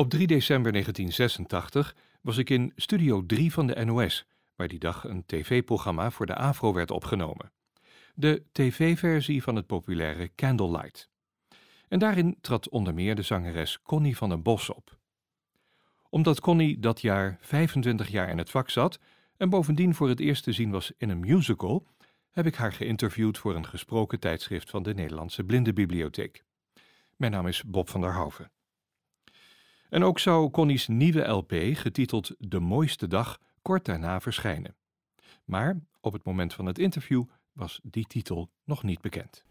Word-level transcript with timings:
Op 0.00 0.10
3 0.10 0.26
december 0.26 0.72
1986 0.72 1.96
was 2.20 2.36
ik 2.36 2.50
in 2.50 2.72
Studio 2.76 3.26
3 3.26 3.52
van 3.52 3.66
de 3.66 3.84
NOS, 3.84 4.26
waar 4.56 4.68
die 4.68 4.78
dag 4.78 5.04
een 5.04 5.26
tv-programma 5.26 6.10
voor 6.10 6.26
de 6.26 6.34
AVRO 6.34 6.72
werd 6.72 6.90
opgenomen. 6.90 7.52
De 8.14 8.42
tv-versie 8.52 9.42
van 9.42 9.56
het 9.56 9.66
populaire 9.66 10.30
Candlelight. 10.34 11.10
En 11.88 11.98
daarin 11.98 12.38
trad 12.40 12.68
onder 12.68 12.94
meer 12.94 13.14
de 13.14 13.22
zangeres 13.22 13.82
Connie 13.82 14.16
van 14.16 14.28
den 14.28 14.42
Bos 14.42 14.70
op. 14.70 14.98
Omdat 16.10 16.40
Connie 16.40 16.78
dat 16.78 17.00
jaar 17.00 17.38
25 17.40 18.08
jaar 18.08 18.28
in 18.28 18.38
het 18.38 18.50
vak 18.50 18.70
zat 18.70 18.98
en 19.36 19.48
bovendien 19.50 19.94
voor 19.94 20.08
het 20.08 20.20
eerst 20.20 20.44
te 20.44 20.52
zien 20.52 20.70
was 20.70 20.92
in 20.96 21.10
een 21.10 21.20
musical, 21.20 21.86
heb 22.30 22.46
ik 22.46 22.54
haar 22.54 22.72
geïnterviewd 22.72 23.38
voor 23.38 23.54
een 23.54 23.66
gesproken 23.66 24.20
tijdschrift 24.20 24.70
van 24.70 24.82
de 24.82 24.94
Nederlandse 24.94 25.44
Blindenbibliotheek. 25.44 26.44
Mijn 27.16 27.32
naam 27.32 27.46
is 27.46 27.62
Bob 27.64 27.88
van 27.88 28.00
der 28.00 28.14
Hoven. 28.14 28.50
En 29.90 30.02
ook 30.04 30.18
zou 30.18 30.50
Connie's 30.50 30.88
nieuwe 30.88 31.28
LP, 31.28 31.52
getiteld 31.72 32.34
De 32.38 32.60
Mooiste 32.60 33.06
Dag, 33.06 33.38
kort 33.62 33.84
daarna 33.84 34.20
verschijnen. 34.20 34.76
Maar 35.44 35.80
op 36.00 36.12
het 36.12 36.24
moment 36.24 36.54
van 36.54 36.66
het 36.66 36.78
interview 36.78 37.24
was 37.52 37.80
die 37.82 38.06
titel 38.06 38.50
nog 38.64 38.82
niet 38.82 39.00
bekend. 39.00 39.44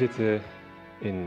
Zitten 0.00 0.40
in 1.00 1.26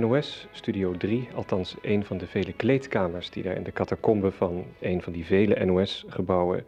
NOS 0.00 0.46
Studio 0.50 0.96
3, 0.96 1.28
althans 1.34 1.76
een 1.82 2.04
van 2.04 2.18
de 2.18 2.26
vele 2.26 2.52
kleedkamers 2.52 3.30
die 3.30 3.42
daar 3.42 3.56
in 3.56 3.62
de 3.62 3.72
catacombe 3.72 4.30
van 4.30 4.64
een 4.80 5.02
van 5.02 5.12
die 5.12 5.24
vele 5.24 5.64
NOS-gebouwen 5.64 6.64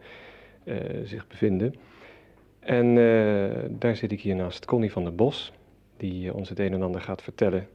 eh, 0.63 0.75
zich 1.03 1.27
bevinden. 1.27 1.75
En 2.59 2.87
eh, 2.87 3.69
daar 3.69 3.95
zit 3.95 4.11
ik 4.11 4.21
hier 4.21 4.35
naast 4.35 4.65
Connie 4.65 4.91
van 4.91 5.03
der 5.03 5.15
Bos, 5.15 5.53
die 5.97 6.33
ons 6.33 6.49
het 6.49 6.59
een 6.59 6.73
en 6.73 6.81
ander 6.81 7.01
gaat 7.01 7.21
vertellen 7.21 7.67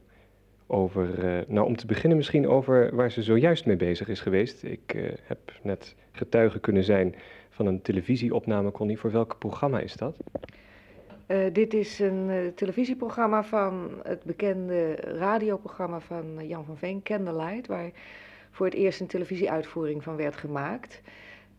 over, 0.67 1.25
eh, 1.25 1.47
nou 1.47 1.67
om 1.67 1.75
te 1.75 1.85
beginnen 1.85 2.17
misschien 2.17 2.47
over 2.47 2.95
waar 2.95 3.11
ze 3.11 3.23
zojuist 3.23 3.65
mee 3.65 3.77
bezig 3.77 4.07
is 4.07 4.21
geweest. 4.21 4.63
Ik 4.63 5.13
heb 5.23 5.39
net 5.61 5.95
getuige 6.11 6.59
kunnen 6.59 6.83
zijn 6.83 7.15
van 7.49 7.65
een 7.65 7.81
televisieopname, 7.81 8.71
Connie. 8.71 8.99
Voor 8.99 9.11
welk 9.11 9.35
programma 9.39 9.79
is 9.79 9.95
dat? 9.95 10.17
Eh, 11.31 11.53
dit 11.53 11.73
is 11.73 11.99
een 11.99 12.29
eh, 12.29 12.37
televisieprogramma 12.55 13.43
van 13.43 13.89
het 14.03 14.23
bekende 14.23 14.95
radioprogramma 14.95 15.99
van 15.99 16.39
eh, 16.39 16.49
Jan 16.49 16.65
van 16.65 16.77
Veen, 16.77 17.03
Candlelight, 17.03 17.67
waar 17.67 17.91
voor 18.49 18.65
het 18.65 18.75
eerst 18.75 18.99
een 18.99 19.07
televisieuitvoering 19.07 20.03
van 20.03 20.15
werd 20.15 20.35
gemaakt. 20.35 21.01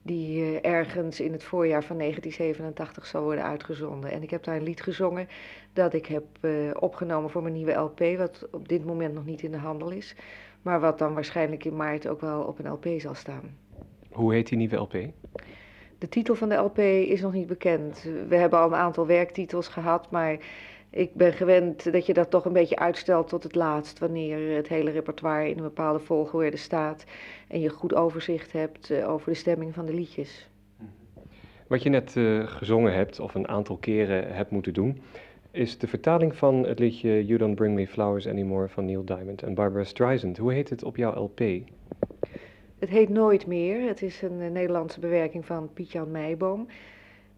Die 0.02 0.60
ergens 0.60 1.20
in 1.20 1.32
het 1.32 1.44
voorjaar 1.44 1.84
van 1.84 1.98
1987 1.98 3.06
zal 3.06 3.22
worden 3.22 3.44
uitgezonden. 3.44 4.10
En 4.10 4.22
ik 4.22 4.30
heb 4.30 4.44
daar 4.44 4.56
een 4.56 4.62
lied 4.62 4.82
gezongen 4.82 5.28
dat 5.72 5.94
ik 5.94 6.06
heb 6.06 6.24
opgenomen 6.80 7.30
voor 7.30 7.42
mijn 7.42 7.54
nieuwe 7.54 7.72
LP, 7.72 7.98
wat 8.16 8.48
op 8.50 8.68
dit 8.68 8.84
moment 8.84 9.14
nog 9.14 9.24
niet 9.24 9.42
in 9.42 9.50
de 9.50 9.58
handel 9.58 9.90
is. 9.90 10.14
Maar 10.62 10.80
wat 10.80 10.98
dan 10.98 11.14
waarschijnlijk 11.14 11.64
in 11.64 11.76
maart 11.76 12.08
ook 12.08 12.20
wel 12.20 12.42
op 12.42 12.58
een 12.58 12.70
LP 12.70 12.86
zal 12.96 13.14
staan. 13.14 13.56
Hoe 14.12 14.34
heet 14.34 14.48
die 14.48 14.58
nieuwe 14.58 14.76
LP? 14.76 14.94
De 16.02 16.08
titel 16.08 16.34
van 16.34 16.48
de 16.48 16.54
LP 16.54 16.78
is 16.78 17.20
nog 17.20 17.32
niet 17.32 17.46
bekend. 17.46 18.08
We 18.28 18.36
hebben 18.36 18.58
al 18.58 18.66
een 18.66 18.74
aantal 18.74 19.06
werktitels 19.06 19.68
gehad, 19.68 20.10
maar 20.10 20.36
ik 20.90 21.14
ben 21.14 21.32
gewend 21.32 21.92
dat 21.92 22.06
je 22.06 22.12
dat 22.12 22.30
toch 22.30 22.44
een 22.44 22.52
beetje 22.52 22.76
uitstelt 22.76 23.28
tot 23.28 23.42
het 23.42 23.54
laatst, 23.54 23.98
wanneer 23.98 24.56
het 24.56 24.68
hele 24.68 24.90
repertoire 24.90 25.50
in 25.50 25.56
een 25.56 25.62
bepaalde 25.62 25.98
volgorde 25.98 26.56
staat 26.56 27.04
en 27.48 27.60
je 27.60 27.68
goed 27.68 27.94
overzicht 27.94 28.52
hebt 28.52 28.90
eh, 28.90 29.10
over 29.10 29.32
de 29.32 29.38
stemming 29.38 29.74
van 29.74 29.86
de 29.86 29.94
liedjes. 29.94 30.48
Wat 31.66 31.82
je 31.82 31.88
net 31.88 32.16
eh, 32.16 32.46
gezongen 32.46 32.94
hebt, 32.94 33.20
of 33.20 33.34
een 33.34 33.48
aantal 33.48 33.76
keren 33.76 34.34
hebt 34.34 34.50
moeten 34.50 34.72
doen, 34.72 35.02
is 35.50 35.78
de 35.78 35.86
vertaling 35.86 36.36
van 36.36 36.66
het 36.66 36.78
liedje 36.78 37.26
You 37.26 37.38
Don't 37.38 37.54
Bring 37.54 37.74
Me 37.74 37.86
Flowers 37.86 38.28
Anymore 38.28 38.68
van 38.68 38.84
Neil 38.84 39.04
Diamond 39.04 39.42
en 39.42 39.54
Barbara 39.54 39.84
Streisand. 39.84 40.38
Hoe 40.38 40.52
heet 40.52 40.70
het 40.70 40.84
op 40.84 40.96
jouw 40.96 41.22
LP? 41.22 41.40
Het 42.82 42.90
heet 42.90 43.08
Nooit 43.08 43.46
meer. 43.46 43.88
Het 43.88 44.02
is 44.02 44.22
een 44.22 44.40
eh, 44.40 44.50
Nederlandse 44.50 45.00
bewerking 45.00 45.46
van 45.46 45.70
Piet-Jan 45.74 46.10
Meijboom. 46.10 46.66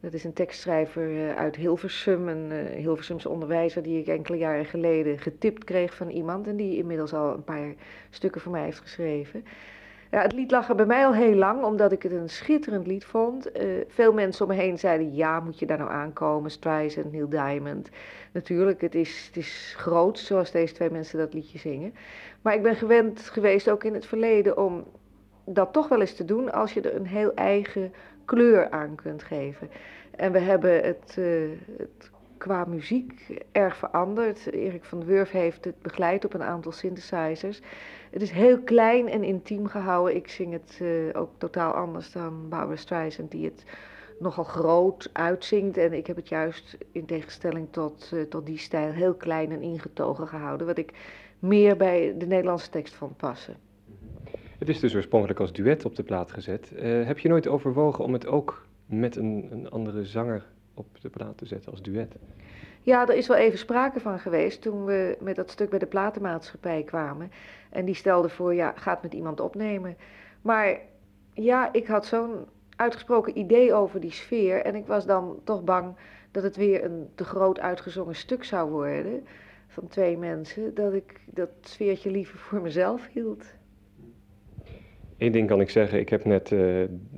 Dat 0.00 0.12
is 0.12 0.24
een 0.24 0.32
tekstschrijver 0.32 1.28
eh, 1.28 1.36
uit 1.36 1.56
Hilversum, 1.56 2.28
een 2.28 2.52
eh, 2.52 2.76
Hilversumse 2.76 3.28
onderwijzer 3.28 3.82
die 3.82 4.00
ik 4.00 4.06
enkele 4.06 4.36
jaren 4.36 4.64
geleden 4.64 5.18
getipt 5.18 5.64
kreeg 5.64 5.94
van 5.94 6.08
iemand 6.08 6.46
en 6.46 6.56
die 6.56 6.76
inmiddels 6.76 7.12
al 7.12 7.34
een 7.34 7.44
paar 7.44 7.74
stukken 8.10 8.40
voor 8.40 8.52
mij 8.52 8.62
heeft 8.64 8.80
geschreven. 8.80 9.44
Ja, 10.10 10.22
het 10.22 10.32
lied 10.32 10.50
lag 10.50 10.68
er 10.68 10.74
bij 10.74 10.86
mij 10.86 11.06
al 11.06 11.14
heel 11.14 11.34
lang, 11.34 11.64
omdat 11.64 11.92
ik 11.92 12.02
het 12.02 12.12
een 12.12 12.30
schitterend 12.30 12.86
lied 12.86 13.04
vond. 13.04 13.50
Veel 13.88 14.12
mensen 14.12 14.46
om 14.46 14.56
me 14.56 14.62
heen 14.62 14.78
zeiden, 14.78 15.14
ja, 15.14 15.40
moet 15.40 15.58
je 15.58 15.66
daar 15.66 15.78
nou 15.78 15.90
aankomen? 15.90 16.50
Streisand, 16.50 17.12
Neil 17.12 17.28
Diamond. 17.28 17.88
Natuurlijk, 18.32 18.80
het 18.80 18.94
is, 18.94 19.26
het 19.26 19.36
is 19.36 19.74
groot, 19.76 20.18
zoals 20.18 20.50
deze 20.50 20.74
twee 20.74 20.90
mensen 20.90 21.18
dat 21.18 21.34
liedje 21.34 21.58
zingen. 21.58 21.94
Maar 22.42 22.54
ik 22.54 22.62
ben 22.62 22.76
gewend 22.76 23.20
geweest, 23.20 23.70
ook 23.70 23.84
in 23.84 23.94
het 23.94 24.06
verleden, 24.06 24.58
om 24.58 24.84
dat 25.44 25.72
toch 25.72 25.88
wel 25.88 26.00
eens 26.00 26.14
te 26.14 26.24
doen 26.24 26.52
als 26.52 26.72
je 26.72 26.80
er 26.80 26.94
een 26.94 27.06
heel 27.06 27.34
eigen 27.34 27.92
kleur 28.24 28.70
aan 28.70 28.94
kunt 28.94 29.22
geven. 29.22 29.70
En 30.10 30.32
we 30.32 30.38
hebben 30.38 30.84
het, 30.84 31.14
eh, 31.18 31.24
het 31.78 32.10
qua 32.38 32.64
muziek 32.64 33.42
erg 33.52 33.76
veranderd. 33.76 34.52
Erik 34.52 34.84
van 34.84 35.04
Wurf 35.04 35.30
heeft 35.30 35.64
het 35.64 35.82
begeleid 35.82 36.24
op 36.24 36.34
een 36.34 36.42
aantal 36.42 36.72
synthesizers. 36.72 37.60
Het 38.10 38.22
is 38.22 38.30
heel 38.30 38.60
klein 38.60 39.08
en 39.08 39.24
intiem 39.24 39.66
gehouden. 39.66 40.16
Ik 40.16 40.28
zing 40.28 40.52
het 40.52 40.78
eh, 40.80 41.20
ook 41.20 41.30
totaal 41.38 41.72
anders 41.72 42.12
dan 42.12 42.48
Barbara 42.48 42.76
Streisand, 42.76 43.30
die 43.30 43.44
het 43.44 43.64
nogal 44.18 44.44
groot 44.44 45.10
uitzingt. 45.12 45.76
En 45.76 45.92
ik 45.92 46.06
heb 46.06 46.16
het 46.16 46.28
juist 46.28 46.76
in 46.92 47.06
tegenstelling 47.06 47.68
tot, 47.70 48.10
eh, 48.12 48.22
tot 48.22 48.46
die 48.46 48.58
stijl 48.58 48.92
heel 48.92 49.14
klein 49.14 49.52
en 49.52 49.62
ingetogen 49.62 50.28
gehouden. 50.28 50.66
Wat 50.66 50.78
ik 50.78 50.92
meer 51.38 51.76
bij 51.76 52.14
de 52.18 52.26
Nederlandse 52.26 52.70
tekst 52.70 52.94
vond 52.94 53.16
passen. 53.16 53.56
Het 54.64 54.74
is 54.74 54.80
dus 54.80 54.94
oorspronkelijk 54.94 55.40
als 55.40 55.52
duet 55.52 55.84
op 55.84 55.96
de 55.96 56.02
plaat 56.02 56.32
gezet. 56.32 56.74
Eh, 56.74 57.06
heb 57.06 57.18
je 57.18 57.28
nooit 57.28 57.48
overwogen 57.48 58.04
om 58.04 58.12
het 58.12 58.26
ook 58.26 58.66
met 58.86 59.16
een, 59.16 59.48
een 59.50 59.70
andere 59.70 60.04
zanger 60.04 60.46
op 60.74 60.86
de 61.00 61.08
plaat 61.08 61.38
te 61.38 61.46
zetten 61.46 61.70
als 61.70 61.82
duet. 61.82 62.16
Ja, 62.82 63.08
er 63.08 63.14
is 63.14 63.26
wel 63.26 63.36
even 63.36 63.58
sprake 63.58 64.00
van 64.00 64.18
geweest 64.18 64.62
toen 64.62 64.84
we 64.84 65.16
met 65.20 65.36
dat 65.36 65.50
stuk 65.50 65.70
bij 65.70 65.78
de 65.78 65.86
platenmaatschappij 65.86 66.82
kwamen. 66.82 67.30
En 67.70 67.84
die 67.84 67.94
stelde 67.94 68.28
voor, 68.28 68.54
ja, 68.54 68.72
gaat 68.76 69.02
met 69.02 69.14
iemand 69.14 69.40
opnemen. 69.40 69.96
Maar 70.42 70.80
ja, 71.32 71.72
ik 71.72 71.86
had 71.86 72.06
zo'n 72.06 72.46
uitgesproken 72.76 73.38
idee 73.38 73.74
over 73.74 74.00
die 74.00 74.12
sfeer. 74.12 74.62
En 74.62 74.74
ik 74.74 74.86
was 74.86 75.06
dan 75.06 75.40
toch 75.44 75.64
bang 75.64 75.94
dat 76.30 76.42
het 76.42 76.56
weer 76.56 76.84
een 76.84 77.08
te 77.14 77.24
groot 77.24 77.60
uitgezongen 77.60 78.14
stuk 78.14 78.44
zou 78.44 78.70
worden 78.70 79.26
van 79.68 79.88
twee 79.88 80.16
mensen. 80.18 80.74
Dat 80.74 80.92
ik 80.92 81.20
dat 81.24 81.50
sfeertje 81.60 82.10
liever 82.10 82.38
voor 82.38 82.60
mezelf 82.60 83.08
hield. 83.12 83.44
Eén 85.18 85.32
ding 85.32 85.48
kan 85.48 85.60
ik 85.60 85.70
zeggen, 85.70 85.98
ik 85.98 86.08
heb 86.08 86.24
net 86.24 86.50
uh, 86.50 86.58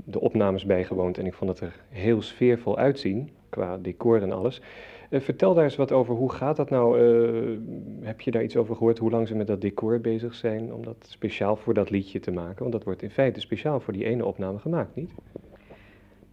de 0.05 0.21
opnames 0.21 0.65
bijgewoond 0.65 1.19
en 1.19 1.27
ik 1.27 1.35
vond 1.35 1.51
het 1.51 1.61
er 1.61 1.81
heel 1.89 2.23
sfeervol 2.23 2.79
uitzien, 2.79 3.31
qua 3.49 3.79
decor 3.79 4.23
en 4.23 4.33
alles. 4.33 4.61
Uh, 5.11 5.21
vertel 5.21 5.55
daar 5.55 5.65
eens 5.65 5.77
wat 5.77 5.93
over, 5.93 6.15
hoe 6.15 6.33
gaat 6.33 6.57
dat 6.57 6.71
nou? 6.71 7.01
Uh, 7.01 7.59
heb 8.01 8.21
je 8.21 8.31
daar 8.31 8.43
iets 8.43 8.57
over 8.57 8.77
gehoord, 8.77 8.99
hoe 8.99 9.11
lang 9.11 9.29
ze 9.29 9.35
met 9.35 9.47
dat 9.47 9.61
decor 9.61 10.01
bezig 10.01 10.35
zijn 10.35 10.73
om 10.73 10.85
dat 10.85 10.97
speciaal 11.01 11.57
voor 11.57 11.75
dat 11.75 11.91
liedje 11.91 12.21
te 12.21 12.31
maken? 12.31 12.59
Want 12.59 12.73
dat 12.73 12.85
wordt 12.85 13.03
in 13.03 13.11
feite 13.11 13.41
speciaal 13.41 13.81
voor 13.81 13.93
die 13.93 14.05
ene 14.05 14.25
opname 14.25 14.59
gemaakt, 14.59 14.95
niet? 14.95 15.11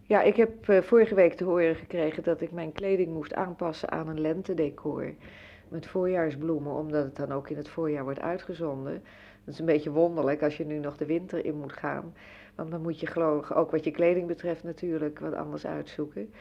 Ja, 0.06 0.22
ik 0.22 0.36
heb 0.36 0.82
vorige 0.84 1.14
week 1.14 1.34
te 1.34 1.44
horen 1.44 1.74
gekregen 1.74 2.22
dat 2.22 2.40
ik 2.40 2.52
mijn 2.52 2.72
kleding 2.72 3.12
moest 3.12 3.34
aanpassen 3.34 3.90
aan 3.90 4.08
een 4.08 4.20
lentedecor 4.20 5.14
met 5.74 5.86
voorjaarsbloemen, 5.86 6.72
omdat 6.72 7.04
het 7.04 7.16
dan 7.16 7.32
ook 7.32 7.48
in 7.48 7.56
het 7.56 7.68
voorjaar 7.68 8.04
wordt 8.04 8.20
uitgezonden. 8.20 9.02
Dat 9.44 9.54
is 9.54 9.60
een 9.60 9.66
beetje 9.66 9.90
wonderlijk 9.90 10.42
als 10.42 10.56
je 10.56 10.66
nu 10.66 10.78
nog 10.78 10.96
de 10.96 11.06
winter 11.06 11.44
in 11.44 11.58
moet 11.58 11.72
gaan. 11.72 12.14
Want 12.54 12.70
dan 12.70 12.82
moet 12.82 13.00
je 13.00 13.06
geloof 13.06 13.52
ook 13.52 13.70
wat 13.70 13.84
je 13.84 13.90
kleding 13.90 14.26
betreft 14.26 14.62
natuurlijk 14.62 15.18
wat 15.18 15.34
anders 15.34 15.66
uitzoeken. 15.66 16.32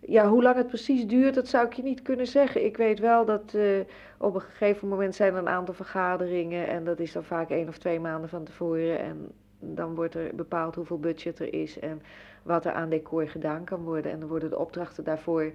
Ja, 0.00 0.28
hoe 0.28 0.42
lang 0.42 0.56
het 0.56 0.66
precies 0.66 1.06
duurt, 1.06 1.34
dat 1.34 1.48
zou 1.48 1.66
ik 1.66 1.72
je 1.72 1.82
niet 1.82 2.02
kunnen 2.02 2.26
zeggen. 2.26 2.64
Ik 2.64 2.76
weet 2.76 2.98
wel 2.98 3.24
dat 3.24 3.52
uh, 3.54 3.80
op 4.18 4.34
een 4.34 4.40
gegeven 4.40 4.88
moment 4.88 5.14
zijn 5.14 5.32
er 5.32 5.38
een 5.38 5.48
aantal 5.48 5.74
vergaderingen 5.74 6.68
en 6.68 6.84
dat 6.84 7.00
is 7.00 7.12
dan 7.12 7.24
vaak 7.24 7.50
één 7.50 7.68
of 7.68 7.78
twee 7.78 8.00
maanden 8.00 8.28
van 8.28 8.44
tevoren. 8.44 8.98
En 8.98 9.32
dan 9.58 9.94
wordt 9.94 10.14
er 10.14 10.34
bepaald 10.34 10.74
hoeveel 10.74 10.98
budget 10.98 11.38
er 11.38 11.54
is 11.54 11.78
en 11.78 12.02
wat 12.42 12.64
er 12.64 12.72
aan 12.72 12.88
decor 12.88 13.28
gedaan 13.28 13.64
kan 13.64 13.82
worden. 13.82 14.12
En 14.12 14.20
dan 14.20 14.28
worden 14.28 14.50
de 14.50 14.58
opdrachten 14.58 15.04
daarvoor 15.04 15.52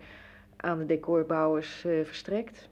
aan 0.57 0.77
de 0.77 0.85
decorbouwers 0.85 1.85
uh, 1.85 2.05
verstrekt. 2.05 2.69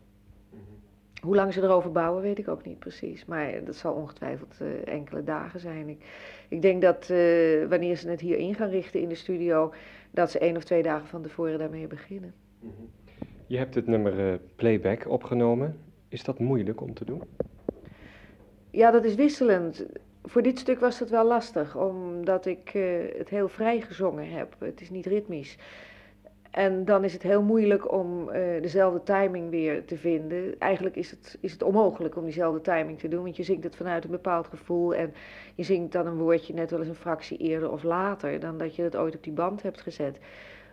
Hoe 1.22 1.36
lang 1.36 1.54
ze 1.54 1.62
erover 1.62 1.92
bouwen, 1.92 2.22
weet 2.22 2.40
ik 2.40 2.48
ook 2.48 2.66
niet 2.66 2.80
precies. 2.80 3.26
Maar 3.26 3.64
dat 3.66 3.76
zal 3.76 3.94
ongetwijfeld 3.94 4.56
uh, 4.62 4.94
enkele 4.94 5.24
dagen 5.24 5.60
zijn. 5.60 5.90
Ik, 5.90 6.06
ik 6.48 6.62
denk 6.62 6.82
dat 6.82 7.10
uh, 7.12 7.68
wanneer 7.68 7.96
ze 7.96 8.10
het 8.10 8.20
hier 8.20 8.38
in 8.38 8.56
gaan 8.56 8.70
richten 8.70 9.02
in 9.02 9.10
de 9.10 9.16
studio, 9.16 9.74
dat 10.12 10.32
ze 10.32 10.40
één 10.40 10.58
of 10.58 10.64
twee 10.64 10.84
dagen 10.84 11.08
van 11.08 11.22
tevoren 11.22 11.60
daarmee 11.60 11.88
beginnen. 11.88 12.34
Mhm. 12.60 12.72
Je 13.48 13.58
hebt 13.58 13.76
het 13.76 13.88
nummer 13.88 14.32
uh, 14.32 14.38
Playback 14.56 15.10
opgenomen. 15.10 15.78
Is 16.08 16.24
dat 16.24 16.40
moeilijk 16.40 16.82
om 16.82 16.94
te 16.94 17.06
doen? 17.06 17.24
Ja, 18.70 18.92
dat 18.92 19.04
is 19.04 19.16
wisselend. 19.16 19.86
Voor 20.24 20.42
dit 20.42 20.60
stuk 20.60 20.80
was 20.80 21.00
het 21.00 21.10
wel 21.10 21.26
lastig, 21.26 21.78
omdat 21.78 22.46
ik 22.46 22.70
het 23.18 23.30
heel 23.30 23.48
vrij 23.48 23.82
gezongen 23.82 24.30
heb. 24.30 24.56
Het 24.60 24.82
is 24.82 24.90
niet 24.90 25.06
ritmisch. 25.06 25.58
En 26.52 26.86
dan 26.86 27.04
is 27.04 27.14
het 27.14 27.22
heel 27.22 27.42
moeilijk 27.42 27.92
om 27.92 28.30
uh, 28.30 28.62
dezelfde 28.62 29.04
timing 29.04 29.50
weer 29.50 29.86
te 29.86 29.98
vinden. 29.98 30.60
Eigenlijk 30.60 30.96
is 30.96 31.12
het, 31.12 31.38
is 31.42 31.52
het 31.52 31.64
onmogelijk 31.64 32.16
om 32.16 32.24
diezelfde 32.24 32.62
timing 32.62 33.00
te 33.00 33.08
doen, 33.08 33.24
want 33.24 33.36
je 33.36 33.44
zingt 33.44 33.64
het 33.64 33.76
vanuit 33.76 34.04
een 34.04 34.12
bepaald 34.12 34.48
gevoel 34.48 34.96
en 34.96 35.14
je 35.56 35.64
zingt 35.64 35.92
dan 35.92 36.08
een 36.08 36.18
woordje 36.18 36.54
net 36.54 36.70
wel 36.72 36.80
eens 36.80 36.88
een 36.90 36.96
fractie 36.96 37.38
eerder 37.38 37.72
of 37.72 37.84
later 37.84 38.40
dan 38.40 38.58
dat 38.58 38.76
je 38.76 38.82
het 38.82 38.96
ooit 38.96 39.16
op 39.16 39.24
die 39.24 39.34
band 39.34 39.62
hebt 39.62 39.82
gezet. 39.82 40.20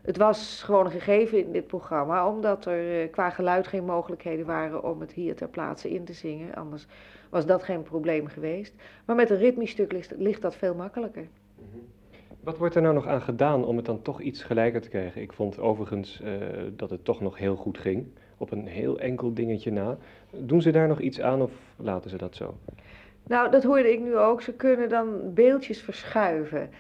Het 0.03 0.17
was 0.17 0.63
gewoon 0.63 0.85
een 0.85 0.91
gegeven 0.91 1.39
in 1.39 1.53
dit 1.53 1.67
programma, 1.67 2.29
omdat 2.29 2.67
er 2.67 3.03
uh, 3.03 3.11
qua 3.11 3.31
geluid 3.31 3.67
geen 3.67 3.85
mogelijkheden 3.85 4.47
waren 4.47 4.85
om 4.85 5.01
het 5.01 5.13
hier 5.13 5.35
ter 5.35 5.49
plaatse 5.49 5.91
in 5.91 6.05
te 6.05 6.13
zingen. 6.13 6.55
Anders 6.55 6.87
was 7.31 7.47
dat 7.47 7.63
geen 7.63 7.83
probleem 7.83 8.27
geweest. 8.27 8.75
Maar 9.05 9.17
met 9.17 9.31
een 9.31 9.37
ritmisch 9.37 9.71
stuk 9.71 10.09
ligt 10.17 10.43
dat 10.43 10.57
veel 10.57 10.75
makkelijker. 10.75 11.29
Wat 12.41 12.59
wordt 12.59 12.75
er 12.75 12.83
nou 12.83 12.95
nog 12.95 13.07
aan 13.07 13.23
gedaan 13.23 13.65
om 13.65 13.77
het 13.77 13.87
dan 13.87 14.03
toch 14.03 14.21
iets 14.21 14.43
gelijker 14.43 14.81
te 14.81 14.89
krijgen? 14.89 15.23
Ik 15.23 15.33
vond 15.33 15.59
overigens 15.59 16.21
uh, 16.25 16.31
dat 16.77 16.91
het 16.91 17.05
toch 17.05 17.21
nog 17.21 17.39
heel 17.39 17.57
goed 17.57 17.79
ging, 17.79 18.07
op 18.37 18.51
een 18.51 18.67
heel 18.67 18.99
enkel 18.99 19.35
dingetje 19.35 19.71
na. 19.71 19.99
Doen 20.31 20.63
ze 20.63 20.71
daar 20.71 20.89
nog 20.89 21.01
iets 21.01 21.21
aan 21.21 21.43
of 21.43 21.53
laten 21.77 22.11
ze 22.11 22.17
dat 22.17 22.35
zo? 22.35 22.55
Nou, 23.27 23.51
dat 23.51 23.63
hoorde 23.63 23.93
ik 23.93 24.01
nu 24.01 24.17
ook. 24.17 24.43
Ze 24.43 24.53
kunnen 24.53 24.89
dan 24.89 25.35
beeldjes 25.35 25.83
verschuiven 25.83 26.71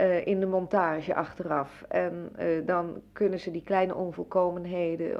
uh, 0.00 0.26
in 0.26 0.40
de 0.40 0.46
montage 0.46 1.14
achteraf. 1.14 1.84
En 1.88 2.32
uh, 2.38 2.66
dan 2.66 3.02
kunnen 3.12 3.40
ze 3.40 3.50
die 3.50 3.62
kleine 3.62 3.94
onvolkomenheden 3.94 5.10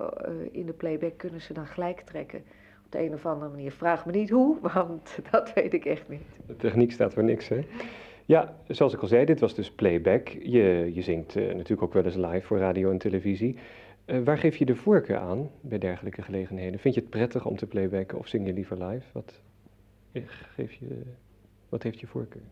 in 0.52 0.67
de 0.67 0.73
playback 0.73 1.19
kunnen 1.19 1.41
ze 1.41 1.52
dan 1.52 1.67
gelijk 1.67 2.00
trekken. 2.00 2.38
Op 2.84 2.93
de 2.93 3.02
een 3.02 3.14
of 3.14 3.26
andere 3.26 3.50
manier. 3.50 3.73
Vraag 3.73 4.06
me 4.06 4.12
niet 4.12 4.31
hoe, 4.31 4.56
want 4.75 5.19
dat 5.31 5.52
weet 5.52 5.75
ik 5.75 5.84
echt 5.84 6.08
niet. 6.08 6.23
De 6.46 6.56
techniek 6.56 6.93
staat 6.93 7.12
voor 7.12 7.25
niks, 7.25 7.49
hè? 7.49 7.61
Ja, 8.29 8.55
zoals 8.67 8.93
ik 8.95 9.01
al 9.01 9.09
zei, 9.09 9.25
dit 9.25 9.41
was 9.41 9.55
dus 9.55 9.71
playback. 9.71 10.29
Je, 10.29 10.91
je 10.95 11.03
zingt 11.03 11.37
uh, 11.37 11.47
natuurlijk 11.47 11.83
ook 11.83 11.93
wel 11.93 12.05
eens 12.05 12.15
live 12.15 12.47
voor 12.47 12.59
radio 12.59 12.91
en 12.91 12.99
televisie. 12.99 13.57
Uh, 14.07 14.25
waar 14.25 14.39
geef 14.39 14.57
je 14.57 14.65
de 14.65 14.75
voorkeur 14.75 15.17
aan 15.17 15.51
bij 15.61 15.79
dergelijke 15.79 16.23
gelegenheden? 16.23 16.81
Vind 16.81 16.95
je 16.95 17.01
het 17.01 17.11
prettig 17.11 17.47
om 17.47 17.57
te 17.57 17.67
playbacken 17.67 18.19
of 18.19 18.27
zing 18.27 18.47
je 18.47 18.53
liever 18.53 18.85
live? 18.85 19.07
Wat, 19.13 19.41
eh, 20.13 20.23
geef 20.27 20.73
je, 20.73 21.03
wat 21.69 21.83
heeft 21.83 22.01
je 22.01 22.07
voorkeur? 22.07 22.43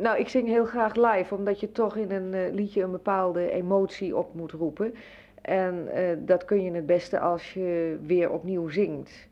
Nou, 0.00 0.18
ik 0.18 0.28
zing 0.28 0.46
heel 0.46 0.64
graag 0.64 0.94
live, 0.94 1.34
omdat 1.34 1.60
je 1.60 1.72
toch 1.72 1.96
in 1.96 2.10
een 2.10 2.54
liedje 2.54 2.82
een 2.82 2.90
bepaalde 2.90 3.50
emotie 3.50 4.16
op 4.16 4.34
moet 4.34 4.52
roepen. 4.52 4.94
En 5.42 5.88
dat 6.18 6.44
kun 6.44 6.62
je 6.62 6.70
het 6.70 6.86
beste 6.86 7.18
als 7.18 7.52
je 7.52 7.98
weer 8.06 8.30
opnieuw 8.30 8.68
zingt. 8.68 9.28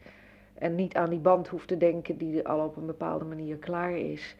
En 0.54 0.74
niet 0.74 0.94
aan 0.94 1.10
die 1.10 1.18
band 1.18 1.48
hoeft 1.48 1.68
te 1.68 1.76
denken 1.76 2.16
die 2.16 2.48
al 2.48 2.64
op 2.64 2.76
een 2.76 2.86
bepaalde 2.86 3.24
manier 3.24 3.56
klaar 3.56 3.96
is. 3.96 4.36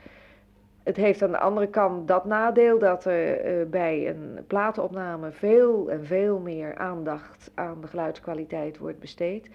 Het 0.82 0.96
heeft 0.96 1.22
aan 1.22 1.30
de 1.30 1.38
andere 1.38 1.68
kant 1.68 2.08
dat 2.08 2.24
nadeel 2.24 2.78
dat 2.78 3.04
er 3.04 3.60
uh, 3.60 3.66
bij 3.66 4.08
een 4.08 4.38
platenopname 4.46 5.30
veel 5.30 5.90
en 5.90 6.04
veel 6.04 6.38
meer 6.38 6.74
aandacht 6.74 7.50
aan 7.54 7.80
de 7.80 7.86
geluidskwaliteit 7.86 8.78
wordt 8.78 8.98
besteed. 8.98 9.50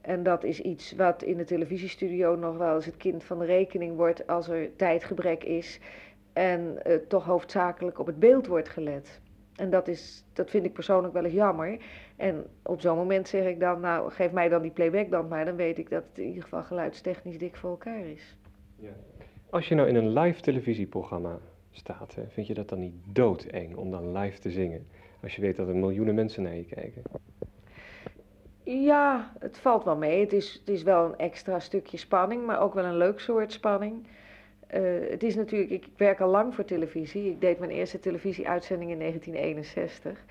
En 0.00 0.22
dat 0.22 0.44
is 0.44 0.60
iets 0.60 0.92
wat 0.92 1.22
in 1.22 1.36
de 1.36 1.44
televisiestudio 1.44 2.36
nog 2.36 2.56
wel 2.56 2.74
eens 2.74 2.86
het 2.86 2.96
kind 2.96 3.24
van 3.24 3.38
de 3.38 3.44
rekening 3.44 3.96
wordt 3.96 4.26
als 4.26 4.48
er 4.48 4.76
tijdgebrek 4.76 5.44
is 5.44 5.80
en 6.32 6.78
uh, 6.86 6.94
toch 6.94 7.24
hoofdzakelijk 7.24 7.98
op 7.98 8.06
het 8.06 8.18
beeld 8.18 8.46
wordt 8.46 8.68
gelet. 8.68 9.20
En 9.56 9.70
dat, 9.70 9.88
is, 9.88 10.24
dat 10.32 10.50
vind 10.50 10.64
ik 10.64 10.72
persoonlijk 10.72 11.14
wel 11.14 11.24
eens 11.24 11.34
jammer. 11.34 11.78
En 12.16 12.46
op 12.62 12.80
zo'n 12.80 12.96
moment 12.96 13.28
zeg 13.28 13.44
ik 13.46 13.60
dan, 13.60 13.80
nou 13.80 14.10
geef 14.10 14.32
mij 14.32 14.48
dan 14.48 14.62
die 14.62 14.70
playback 14.70 15.10
dan 15.10 15.28
maar, 15.28 15.44
dan 15.44 15.56
weet 15.56 15.78
ik 15.78 15.90
dat 15.90 16.04
het 16.08 16.18
in 16.18 16.26
ieder 16.26 16.42
geval 16.42 16.62
geluidstechnisch 16.62 17.38
dik 17.38 17.56
voor 17.56 17.70
elkaar 17.70 18.06
is. 18.06 18.36
Ja. 18.76 18.92
Als 19.54 19.68
je 19.68 19.74
nou 19.74 19.88
in 19.88 19.94
een 19.94 20.12
live 20.12 20.40
televisieprogramma 20.40 21.38
staat, 21.70 22.16
vind 22.28 22.46
je 22.46 22.54
dat 22.54 22.68
dan 22.68 22.78
niet 22.78 22.94
doodeng 23.12 23.76
om 23.76 23.90
dan 23.90 24.12
live 24.12 24.38
te 24.38 24.50
zingen? 24.50 24.86
Als 25.22 25.34
je 25.34 25.40
weet 25.40 25.56
dat 25.56 25.68
er 25.68 25.76
miljoenen 25.76 26.14
mensen 26.14 26.42
naar 26.42 26.54
je 26.54 26.64
kijken. 26.64 27.02
Ja, 28.62 29.32
het 29.38 29.58
valt 29.58 29.84
wel 29.84 29.96
mee. 29.96 30.20
Het 30.20 30.32
is, 30.32 30.52
het 30.52 30.68
is 30.68 30.82
wel 30.82 31.04
een 31.04 31.16
extra 31.16 31.60
stukje 31.60 31.96
spanning, 31.96 32.46
maar 32.46 32.60
ook 32.60 32.74
wel 32.74 32.84
een 32.84 32.96
leuk 32.96 33.20
soort 33.20 33.52
spanning. 33.52 34.06
Uh, 34.74 35.10
het 35.10 35.22
is 35.22 35.34
natuurlijk, 35.34 35.70
ik 35.70 35.88
werk 35.96 36.20
al 36.20 36.30
lang 36.30 36.54
voor 36.54 36.64
televisie. 36.64 37.30
Ik 37.30 37.40
deed 37.40 37.58
mijn 37.58 37.70
eerste 37.70 38.00
televisieuitzending 38.00 38.90
in 38.90 38.98
1961. 38.98 40.24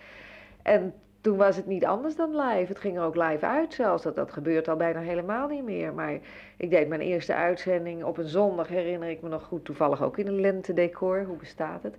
En 0.62 0.94
toen 1.24 1.38
was 1.38 1.56
het 1.56 1.66
niet 1.66 1.86
anders 1.86 2.16
dan 2.16 2.36
live. 2.36 2.66
Het 2.68 2.80
ging 2.80 2.98
er 2.98 3.04
ook 3.04 3.16
live 3.16 3.46
uit 3.46 3.74
zelfs. 3.74 4.04
Dat, 4.04 4.16
dat 4.16 4.32
gebeurt 4.32 4.68
al 4.68 4.76
bijna 4.76 5.00
helemaal 5.00 5.48
niet 5.48 5.64
meer. 5.64 5.94
Maar 5.94 6.20
ik 6.58 6.70
deed 6.70 6.88
mijn 6.88 7.02
eerste 7.02 7.34
uitzending 7.34 8.04
op 8.04 8.18
een 8.18 8.28
zondag, 8.28 8.68
herinner 8.68 9.10
ik 9.10 9.22
me 9.22 9.30
nog 9.30 9.44
goed. 9.44 9.66
Toevallig 9.66 10.04
ook 10.04 10.18
in 10.18 10.28
een 10.28 10.40
lentedecor. 10.40 11.24
Hoe 11.24 11.38
bestaat 11.38 11.84
het? 11.84 11.96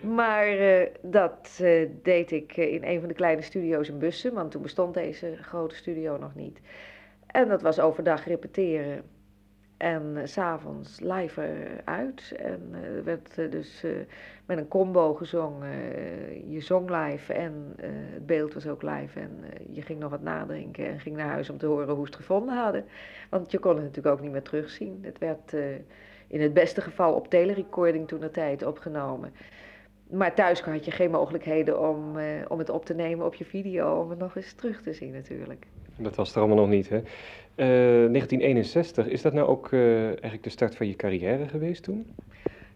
Maar 0.00 0.58
uh, 0.58 0.86
dat 1.02 1.58
uh, 1.62 1.88
deed 2.02 2.30
ik 2.30 2.56
uh, 2.56 2.72
in 2.72 2.84
een 2.84 3.00
van 3.00 3.08
de 3.08 3.14
kleine 3.14 3.42
studio's 3.42 3.88
in 3.88 3.98
Bussen. 3.98 4.34
Want 4.34 4.50
toen 4.50 4.62
bestond 4.62 4.94
deze 4.94 5.36
grote 5.40 5.74
studio 5.74 6.18
nog 6.18 6.34
niet. 6.34 6.60
En 7.26 7.48
dat 7.48 7.62
was 7.62 7.80
overdag 7.80 8.26
repeteren. 8.26 9.02
En 9.76 10.12
uh, 10.16 10.22
s'avonds 10.24 11.00
live 11.00 11.66
uit. 11.84 12.32
En 12.36 12.60
uh, 12.72 13.04
werd 13.04 13.38
uh, 13.38 13.50
dus 13.50 13.84
met 14.46 14.58
een 14.58 14.68
combo 14.68 15.14
gezongen. 15.14 15.70
je 16.50 16.60
zong 16.60 16.90
live 16.90 17.32
en 17.32 17.74
het 18.12 18.26
beeld 18.26 18.54
was 18.54 18.66
ook 18.66 18.82
live. 18.82 19.20
En 19.20 19.44
je 19.70 19.82
ging 19.82 20.00
nog 20.00 20.10
wat 20.10 20.22
nadenken 20.22 20.86
en 20.86 21.00
ging 21.00 21.16
naar 21.16 21.28
huis 21.28 21.50
om 21.50 21.58
te 21.58 21.66
horen 21.66 21.94
hoe 21.94 22.06
ze 22.06 22.12
het 22.12 22.20
gevonden 22.20 22.56
hadden. 22.56 22.84
Want 23.30 23.50
je 23.50 23.58
kon 23.58 23.74
het 23.74 23.84
natuurlijk 23.84 24.14
ook 24.14 24.20
niet 24.20 24.32
meer 24.32 24.42
terugzien. 24.42 24.98
Het 25.02 25.18
werd 25.18 25.52
in 26.26 26.40
het 26.40 26.54
beste 26.54 26.80
geval 26.80 27.14
op 27.14 27.28
telerecording 27.28 28.08
toen 28.08 28.20
de 28.20 28.30
tijd 28.30 28.62
opgenomen. 28.62 29.32
Maar 30.14 30.34
thuis 30.34 30.60
had 30.60 30.84
je 30.84 30.90
geen 30.90 31.10
mogelijkheden 31.10 31.88
om, 31.88 32.18
om 32.48 32.58
het 32.58 32.70
op 32.70 32.84
te 32.84 32.94
nemen 32.94 33.26
op 33.26 33.34
je 33.34 33.44
video, 33.44 34.00
om 34.00 34.10
het 34.10 34.18
nog 34.18 34.36
eens 34.36 34.52
terug 34.52 34.82
te 34.82 34.92
zien 34.92 35.12
natuurlijk. 35.12 35.66
Dat 35.96 36.14
was 36.14 36.32
er 36.32 36.38
allemaal 36.38 36.56
nog 36.56 36.68
niet, 36.68 36.88
hè? 36.88 36.96
Uh, 36.96 38.12
1961, 38.12 39.06
is 39.06 39.22
dat 39.22 39.32
nou 39.32 39.48
ook 39.48 39.70
uh, 39.70 40.06
eigenlijk 40.06 40.42
de 40.42 40.50
start 40.50 40.76
van 40.76 40.86
je 40.86 40.96
carrière 40.96 41.48
geweest 41.48 41.82
toen? 41.82 42.06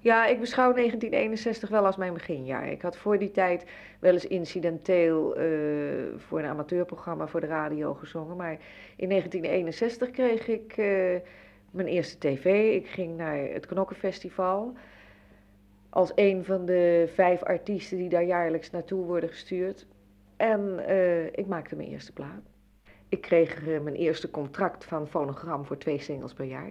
Ja, 0.00 0.26
ik 0.26 0.40
beschouw 0.40 0.72
1961 0.72 1.68
wel 1.68 1.86
als 1.86 1.96
mijn 1.96 2.12
beginjaar. 2.12 2.70
Ik 2.70 2.82
had 2.82 2.96
voor 2.96 3.18
die 3.18 3.30
tijd 3.30 3.64
wel 3.98 4.12
eens 4.12 4.26
incidenteel 4.26 5.36
eh, 5.36 5.46
voor 6.16 6.38
een 6.38 6.44
amateurprogramma 6.44 7.26
voor 7.26 7.40
de 7.40 7.46
radio 7.46 7.94
gezongen. 7.94 8.36
Maar 8.36 8.58
in 8.96 9.08
1961 9.08 10.10
kreeg 10.10 10.48
ik 10.48 10.76
eh, 10.76 10.86
mijn 11.70 11.86
eerste 11.86 12.18
tv. 12.18 12.74
Ik 12.74 12.86
ging 12.86 13.16
naar 13.16 13.38
het 13.38 13.66
Knokkenfestival. 13.66 14.74
Als 15.90 16.12
een 16.14 16.44
van 16.44 16.64
de 16.64 17.10
vijf 17.14 17.42
artiesten 17.42 17.98
die 17.98 18.08
daar 18.08 18.24
jaarlijks 18.24 18.70
naartoe 18.70 19.04
worden 19.04 19.28
gestuurd. 19.28 19.86
En 20.36 20.86
eh, 20.86 21.26
ik 21.26 21.46
maakte 21.46 21.76
mijn 21.76 21.88
eerste 21.88 22.12
plaat. 22.12 22.50
Ik 23.08 23.20
kreeg 23.20 23.66
mijn 23.66 23.94
eerste 23.94 24.30
contract 24.30 24.84
van 24.84 25.08
Fonogram 25.08 25.64
voor 25.64 25.78
twee 25.78 25.98
singles 25.98 26.32
per 26.32 26.44
jaar. 26.44 26.70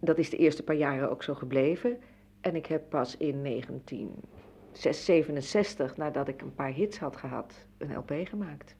Dat 0.00 0.18
is 0.18 0.30
de 0.30 0.36
eerste 0.36 0.62
paar 0.62 0.76
jaren 0.76 1.10
ook 1.10 1.22
zo 1.22 1.34
gebleven. 1.34 1.98
En 2.40 2.56
ik 2.56 2.66
heb 2.66 2.82
pas 2.88 3.16
in 3.16 3.42
1967, 3.42 5.96
nadat 5.96 6.28
ik 6.28 6.42
een 6.42 6.54
paar 6.54 6.72
hits 6.72 6.98
had 6.98 7.16
gehad, 7.16 7.66
een 7.78 7.96
LP 7.96 8.12
gemaakt. 8.24 8.76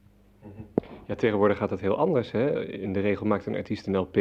Ja, 1.07 1.15
tegenwoordig 1.15 1.57
gaat 1.57 1.69
dat 1.69 1.79
heel 1.79 1.97
anders. 1.97 2.31
Hè? 2.31 2.65
In 2.65 2.93
de 2.93 2.99
regel 2.99 3.25
maakt 3.25 3.45
een 3.45 3.55
artiest 3.55 3.87
een 3.87 3.97
LP 3.97 4.17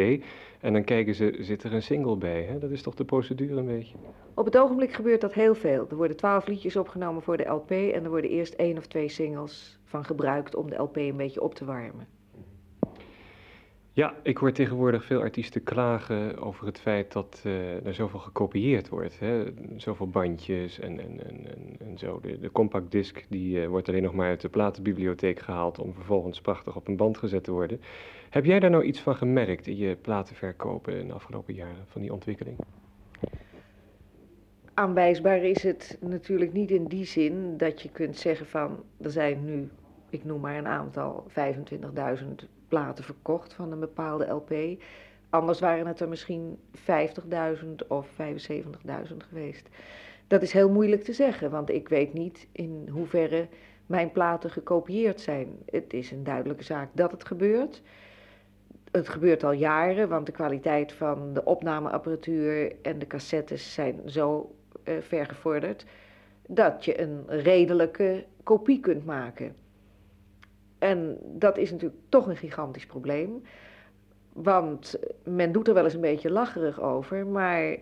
en 0.63 0.73
dan 0.73 0.85
kijken 0.85 1.15
ze, 1.15 1.37
zit 1.39 1.63
er 1.63 1.73
een 1.73 1.83
single 1.83 2.17
bij? 2.17 2.43
Hè? 2.43 2.59
Dat 2.59 2.71
is 2.71 2.83
toch 2.83 2.95
de 2.95 3.05
procedure 3.05 3.57
een 3.57 3.67
beetje? 3.67 3.97
Op 4.35 4.45
het 4.45 4.59
ogenblik 4.59 4.93
gebeurt 4.93 5.21
dat 5.21 5.35
heel 5.35 5.55
veel. 5.55 5.87
Er 5.91 5.97
worden 5.97 6.17
twaalf 6.17 6.47
liedjes 6.47 6.77
opgenomen 6.77 7.23
voor 7.23 7.37
de 7.37 7.49
LP 7.49 7.71
en 7.71 8.05
er 8.05 8.11
worden 8.11 8.31
eerst 8.31 8.55
één 8.55 8.79
of 8.79 8.87
twee 8.87 9.09
singles 9.09 9.79
van 9.85 10.05
gebruikt 10.05 10.55
om 10.55 10.71
de 10.71 10.77
LP 10.77 10.97
een 10.97 11.17
beetje 11.17 11.43
op 11.43 11.55
te 11.55 11.65
warmen. 11.65 12.07
Ja, 13.95 14.15
ik 14.23 14.37
hoor 14.37 14.53
tegenwoordig 14.53 15.05
veel 15.05 15.21
artiesten 15.21 15.63
klagen 15.63 16.39
over 16.39 16.67
het 16.67 16.81
feit 16.81 17.13
dat 17.13 17.43
uh, 17.47 17.87
er 17.87 17.95
zoveel 17.95 18.19
gekopieerd 18.19 18.89
wordt. 18.89 19.19
Hè? 19.19 19.45
Zoveel 19.77 20.09
bandjes 20.09 20.79
en, 20.79 21.01
en, 21.01 21.27
en, 21.27 21.47
en 21.79 21.99
zo. 21.99 22.21
De, 22.21 22.39
de 22.39 22.51
compact 22.51 22.91
disc 22.91 23.25
die, 23.29 23.61
uh, 23.61 23.69
wordt 23.69 23.89
alleen 23.89 24.03
nog 24.03 24.15
maar 24.15 24.29
uit 24.29 24.41
de 24.41 24.49
platenbibliotheek 24.49 25.39
gehaald 25.39 25.79
om 25.79 25.95
vervolgens 25.95 26.41
prachtig 26.41 26.77
op 26.77 26.89
een 26.89 26.97
band 26.97 27.19
gezet 27.19 27.45
te 27.45 27.51
worden. 27.51 27.81
Heb 28.31 28.45
jij 28.45 28.61
daar 28.61 28.71
nou 28.71 28.85
iets 28.85 29.01
van 29.01 29.17
gemerkt 29.17 29.67
in 29.67 29.77
je 29.77 29.97
platenverkopen 29.97 30.99
in 30.99 31.07
de 31.07 31.15
afgelopen 31.15 31.55
jaren, 31.55 31.87
van 31.87 32.01
die 32.01 32.13
ontwikkeling? 32.13 32.59
Aanwijsbaar 34.75 35.45
is 35.45 35.63
het 35.63 35.99
natuurlijk 36.01 36.53
niet 36.53 36.71
in 36.71 36.85
die 36.85 37.05
zin 37.05 37.57
dat 37.57 37.83
je 37.83 37.91
kunt 37.91 38.17
zeggen 38.17 38.47
van 38.47 38.83
er 39.01 39.11
zijn 39.11 39.45
nu, 39.45 39.69
ik 40.11 40.25
noem 40.25 40.41
maar 40.41 40.57
een 40.57 40.67
aantal, 40.67 41.27
25.000 41.29 42.49
platen 42.73 43.05
verkocht 43.05 43.53
van 43.53 43.73
een 43.73 43.81
bepaalde 43.81 44.27
LP. 44.27 44.81
Anders 45.31 45.61
waren 45.61 45.87
het 45.87 46.01
er 46.01 46.09
misschien 46.09 46.59
50.000 46.77 46.85
of 47.89 48.09
75.000 48.09 49.17
geweest. 49.29 49.69
Dat 50.27 50.43
is 50.43 50.53
heel 50.53 50.71
moeilijk 50.71 51.05
te 51.05 51.13
zeggen, 51.13 51.51
want 51.51 51.71
ik 51.71 51.89
weet 51.89 52.13
niet 52.13 52.47
in 52.53 52.89
hoeverre 52.91 53.49
mijn 53.87 54.11
platen 54.11 54.51
gekopieerd 54.51 55.21
zijn. 55.21 55.49
Het 55.71 55.93
is 55.93 56.11
een 56.11 56.25
duidelijke 56.25 56.65
zaak 56.65 56.89
dat 56.93 57.11
het 57.11 57.25
gebeurt. 57.25 57.83
Het 58.91 59.09
gebeurt 59.09 59.45
al 59.45 59.53
jaren, 59.53 60.09
want 60.09 60.27
de 60.27 60.33
kwaliteit 60.33 60.93
van 60.93 61.33
de 61.33 61.45
opnameapparatuur 61.45 62.73
en 62.83 62.99
de 62.99 63.07
cassettes 63.07 63.75
zijn 63.75 64.01
zo 64.07 64.55
uh, 64.85 64.95
ver 65.01 65.27
gevorderd 65.27 65.85
dat 66.47 66.85
je 66.85 67.01
een 67.01 67.25
redelijke 67.27 68.25
kopie 68.43 68.81
kunt 68.81 69.05
maken. 69.05 69.62
En 70.83 71.19
dat 71.23 71.57
is 71.57 71.71
natuurlijk 71.71 72.01
toch 72.09 72.27
een 72.27 72.37
gigantisch 72.37 72.87
probleem. 72.87 73.43
Want 74.33 74.99
men 75.25 75.53
doet 75.53 75.69
er 75.69 75.75
wel 75.75 75.85
eens 75.85 75.95
een 75.95 76.01
beetje 76.01 76.31
lacherig 76.31 76.81
over, 76.81 77.27
maar 77.27 77.77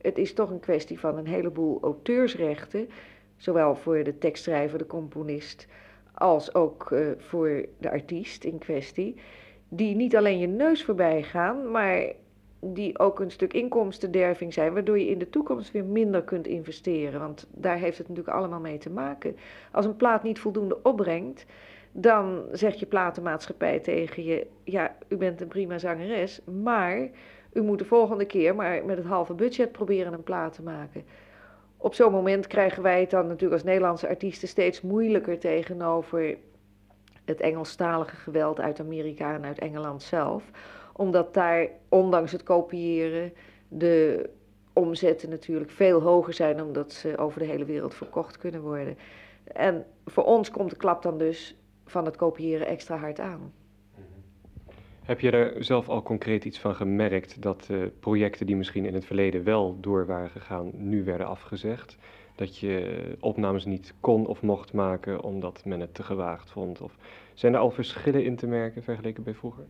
het 0.00 0.18
is 0.18 0.34
toch 0.34 0.50
een 0.50 0.60
kwestie 0.60 0.98
van 1.00 1.18
een 1.18 1.26
heleboel 1.26 1.78
auteursrechten, 1.82 2.88
zowel 3.36 3.74
voor 3.74 4.04
de 4.04 4.18
tekstschrijver, 4.18 4.78
de 4.78 4.86
componist, 4.86 5.68
als 6.14 6.54
ook 6.54 6.90
uh, 6.90 7.10
voor 7.18 7.66
de 7.78 7.90
artiest 7.90 8.44
in 8.44 8.58
kwestie, 8.58 9.16
die 9.68 9.96
niet 9.96 10.16
alleen 10.16 10.38
je 10.38 10.46
neus 10.46 10.84
voorbij 10.84 11.22
gaan, 11.22 11.70
maar 11.70 12.12
die 12.60 12.98
ook 12.98 13.20
een 13.20 13.30
stuk 13.30 13.52
inkomstenderving 13.52 14.52
zijn, 14.52 14.72
waardoor 14.72 14.98
je 14.98 15.10
in 15.10 15.18
de 15.18 15.30
toekomst 15.30 15.70
weer 15.70 15.84
minder 15.84 16.22
kunt 16.22 16.46
investeren. 16.46 17.20
Want 17.20 17.46
daar 17.50 17.78
heeft 17.78 17.98
het 17.98 18.08
natuurlijk 18.08 18.36
allemaal 18.36 18.60
mee 18.60 18.78
te 18.78 18.90
maken. 18.90 19.36
Als 19.72 19.84
een 19.84 19.96
plaat 19.96 20.22
niet 20.22 20.38
voldoende 20.38 20.82
opbrengt, 20.82 21.46
dan 21.98 22.44
zegt 22.52 22.78
je 22.78 22.86
platenmaatschappij 22.86 23.80
tegen 23.80 24.24
je: 24.24 24.46
Ja, 24.64 24.96
u 25.08 25.16
bent 25.16 25.40
een 25.40 25.48
prima 25.48 25.78
zangeres, 25.78 26.40
maar 26.44 27.08
u 27.52 27.62
moet 27.62 27.78
de 27.78 27.84
volgende 27.84 28.24
keer 28.24 28.54
maar 28.54 28.84
met 28.84 28.96
het 28.96 29.06
halve 29.06 29.34
budget 29.34 29.72
proberen 29.72 30.12
een 30.12 30.22
plaat 30.22 30.52
te 30.52 30.62
maken. 30.62 31.04
Op 31.76 31.94
zo'n 31.94 32.12
moment 32.12 32.46
krijgen 32.46 32.82
wij 32.82 33.00
het 33.00 33.10
dan 33.10 33.26
natuurlijk 33.26 33.52
als 33.52 33.62
Nederlandse 33.62 34.08
artiesten 34.08 34.48
steeds 34.48 34.80
moeilijker 34.80 35.38
tegenover 35.38 36.36
het 37.24 37.40
Engelstalige 37.40 38.16
geweld 38.16 38.60
uit 38.60 38.80
Amerika 38.80 39.34
en 39.34 39.44
uit 39.44 39.58
Engeland 39.58 40.02
zelf. 40.02 40.44
Omdat 40.92 41.34
daar, 41.34 41.68
ondanks 41.88 42.32
het 42.32 42.42
kopiëren, 42.42 43.32
de 43.68 44.28
omzetten 44.72 45.30
natuurlijk 45.30 45.70
veel 45.70 46.02
hoger 46.02 46.32
zijn, 46.32 46.62
omdat 46.62 46.92
ze 46.92 47.18
over 47.18 47.40
de 47.40 47.46
hele 47.46 47.64
wereld 47.64 47.94
verkocht 47.94 48.38
kunnen 48.38 48.60
worden. 48.60 48.98
En 49.44 49.86
voor 50.06 50.24
ons 50.24 50.50
komt 50.50 50.70
de 50.70 50.76
klap 50.76 51.02
dan 51.02 51.18
dus 51.18 51.56
van 51.86 52.04
het 52.04 52.16
kopiëren 52.16 52.66
extra 52.66 52.96
hard 52.96 53.20
aan. 53.20 53.52
Heb 55.02 55.20
je 55.20 55.30
er 55.30 55.64
zelf 55.64 55.88
al 55.88 56.02
concreet 56.02 56.44
iets 56.44 56.58
van 56.58 56.74
gemerkt 56.74 57.42
dat 57.42 57.68
uh, 57.70 57.82
projecten 58.00 58.46
die 58.46 58.56
misschien 58.56 58.84
in 58.84 58.94
het 58.94 59.04
verleden 59.04 59.44
wel 59.44 59.80
door 59.80 60.06
waren 60.06 60.30
gegaan, 60.30 60.70
nu 60.74 61.04
werden 61.04 61.26
afgezegd? 61.26 61.96
Dat 62.34 62.58
je 62.58 63.16
opnames 63.20 63.64
niet 63.64 63.94
kon 64.00 64.26
of 64.26 64.42
mocht 64.42 64.72
maken 64.72 65.22
omdat 65.22 65.64
men 65.64 65.80
het 65.80 65.94
te 65.94 66.02
gewaagd 66.02 66.50
vond? 66.50 66.80
Of 66.80 66.96
zijn 67.34 67.54
er 67.54 67.60
al 67.60 67.70
verschillen 67.70 68.24
in 68.24 68.36
te 68.36 68.46
merken 68.46 68.82
vergeleken 68.82 69.22
bij 69.22 69.34
vroeger? 69.34 69.64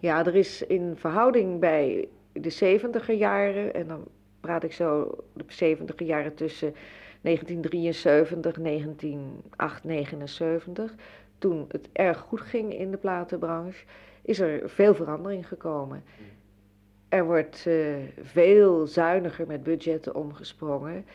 Ja, 0.00 0.26
er 0.26 0.34
is 0.34 0.66
in 0.66 0.92
verhouding 0.96 1.60
bij 1.60 2.08
de 2.32 2.50
70 2.50 3.12
jaren, 3.12 3.74
en 3.74 3.86
dan 3.86 4.04
praat 4.40 4.64
ik 4.64 4.72
zo 4.72 5.16
de 5.32 5.44
70 5.46 6.06
jaren 6.06 6.34
tussen 6.34 6.74
1973 7.20 8.56
en 8.56 8.62
1979, 8.62 10.94
toen 11.42 11.64
het 11.68 11.88
erg 11.92 12.18
goed 12.18 12.40
ging 12.40 12.74
in 12.74 12.90
de 12.90 12.96
platenbranche, 12.96 13.84
is 14.22 14.40
er 14.40 14.70
veel 14.70 14.94
verandering 14.94 15.48
gekomen. 15.48 16.04
Er 17.08 17.24
wordt 17.24 17.64
uh, 17.68 17.96
veel 18.22 18.86
zuiniger 18.86 19.46
met 19.46 19.62
budgetten 19.62 20.14
omgesprongen. 20.14 21.06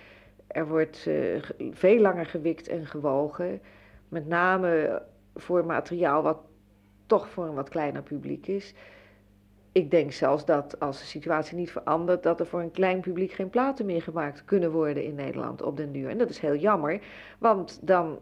Er 0.48 0.67
wordt 0.67 1.05
uh, 1.07 1.41
veel 1.72 2.00
langer 2.00 2.25
gewikt 2.25 2.67
en 2.67 2.86
gewogen. 2.86 3.62
Met 4.10 4.27
name 4.27 5.01
voor 5.36 5.65
materiaal 5.65 6.24
wat 6.24 6.39
toch 7.05 7.29
voor 7.29 7.46
een 7.46 7.53
wat 7.53 7.69
kleiner 7.69 8.01
publiek 8.01 8.48
is. 8.48 8.74
Ik 9.72 9.91
denk 9.91 10.12
zelfs 10.12 10.46
dat 10.46 10.79
als 10.79 11.00
de 11.00 11.05
situatie 11.05 11.57
niet 11.57 11.72
verandert, 11.72 12.24
dat 12.24 12.39
er 12.39 12.46
voor 12.46 12.62
een 12.62 12.72
klein 12.72 13.00
publiek 13.00 13.31
geen 13.31 13.50
platen 13.50 13.86
meer 13.86 14.01
gemaakt 14.01 14.46
kunnen 14.46 14.72
worden 14.72 15.03
in 15.03 15.15
Nederland 15.15 15.62
op 15.62 15.77
den 15.77 15.91
duur. 15.91 16.10
En 16.10 16.17
dat 16.17 16.29
is 16.29 16.39
heel 16.39 16.55
jammer, 16.55 17.01
want 17.38 17.79
dan 17.88 18.19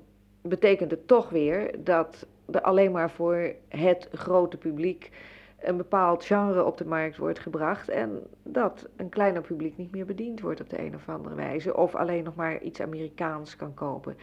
betekent 0.47 0.91
het 0.91 1.07
toch 1.07 1.29
weer 1.29 1.75
dat 1.83 2.27
er 2.51 2.61
alleen 2.61 2.91
maar 2.91 3.11
voor 3.11 3.53
het 3.67 4.09
grote 4.11 4.57
publiek 4.57 5.11
een 5.59 5.77
bepaald 5.77 6.25
genre 6.25 6.63
op 6.63 6.77
de 6.77 6.85
markt 6.85 7.17
wordt 7.17 7.39
gebracht 7.39 7.89
en 7.89 8.19
dat 8.43 8.87
een 8.95 9.09
kleiner 9.09 9.41
publiek 9.41 9.77
niet 9.77 9.91
meer 9.91 10.05
bediend 10.05 10.41
wordt 10.41 10.61
op 10.61 10.69
de 10.69 10.79
een 10.79 10.95
of 10.95 11.09
andere 11.09 11.35
wijze 11.35 11.77
of 11.77 11.95
alleen 11.95 12.23
nog 12.23 12.35
maar 12.35 12.61
iets 12.61 12.81
Amerikaans 12.81 13.55
kan 13.55 13.73
kopen. 13.73 14.15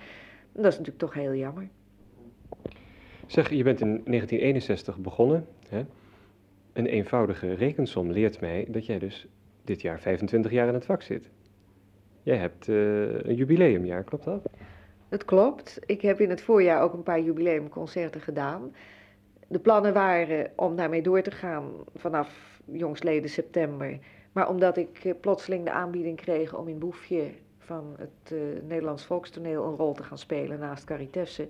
Dat 0.52 0.64
is 0.64 0.79
natuurlijk 0.79 0.99
toch 0.99 1.14
heel 1.14 1.35
jammer. 1.35 1.69
Zeg, 3.26 3.50
je 3.50 3.62
bent 3.62 3.81
in 3.81 3.88
1961 3.88 4.99
begonnen. 4.99 5.47
Hè? 5.69 5.85
Een 6.73 6.87
eenvoudige 6.87 7.55
rekensom 7.55 8.11
leert 8.11 8.41
mij 8.41 8.67
dat 8.69 8.87
jij 8.87 8.99
dus 8.99 9.26
dit 9.64 9.81
jaar 9.81 10.00
25 10.00 10.50
jaar 10.50 10.69
in 10.69 10.75
het 10.75 10.85
vak 10.85 11.02
zit. 11.02 11.31
Jij 12.23 12.37
hebt 12.37 12.69
uh, 12.69 12.76
een 13.23 13.35
jubileumjaar, 13.35 14.05
klopt 14.05 14.25
dat? 14.25 14.50
Het 15.12 15.25
klopt. 15.25 15.78
Ik 15.87 16.02
heb 16.02 16.21
in 16.21 16.31
het 16.31 16.42
voorjaar 16.42 16.83
ook 16.83 16.92
een 16.92 17.02
paar 17.02 17.21
jubileumconcerten 17.21 18.21
gedaan. 18.21 18.75
De 19.49 19.59
plannen 19.59 19.92
waren 19.92 20.50
om 20.57 20.76
daarmee 20.76 21.02
door 21.02 21.23
te 21.23 21.31
gaan 21.31 21.71
vanaf 21.95 22.61
jongsleden 22.64 23.31
september. 23.31 23.99
Maar 24.33 24.49
omdat 24.49 24.76
ik 24.76 25.04
eh, 25.04 25.12
plotseling 25.21 25.64
de 25.64 25.71
aanbieding 25.71 26.16
kreeg 26.16 26.54
om 26.54 26.69
in 26.69 26.78
Boefje 26.78 27.31
van 27.59 27.95
het 27.99 28.33
uh, 28.33 28.40
Nederlands 28.62 29.04
Volkstoneel 29.04 29.64
een 29.64 29.76
rol 29.76 29.92
te 29.92 30.02
gaan 30.02 30.19
spelen 30.19 30.59
naast 30.59 30.85
Caritesse, 30.85 31.49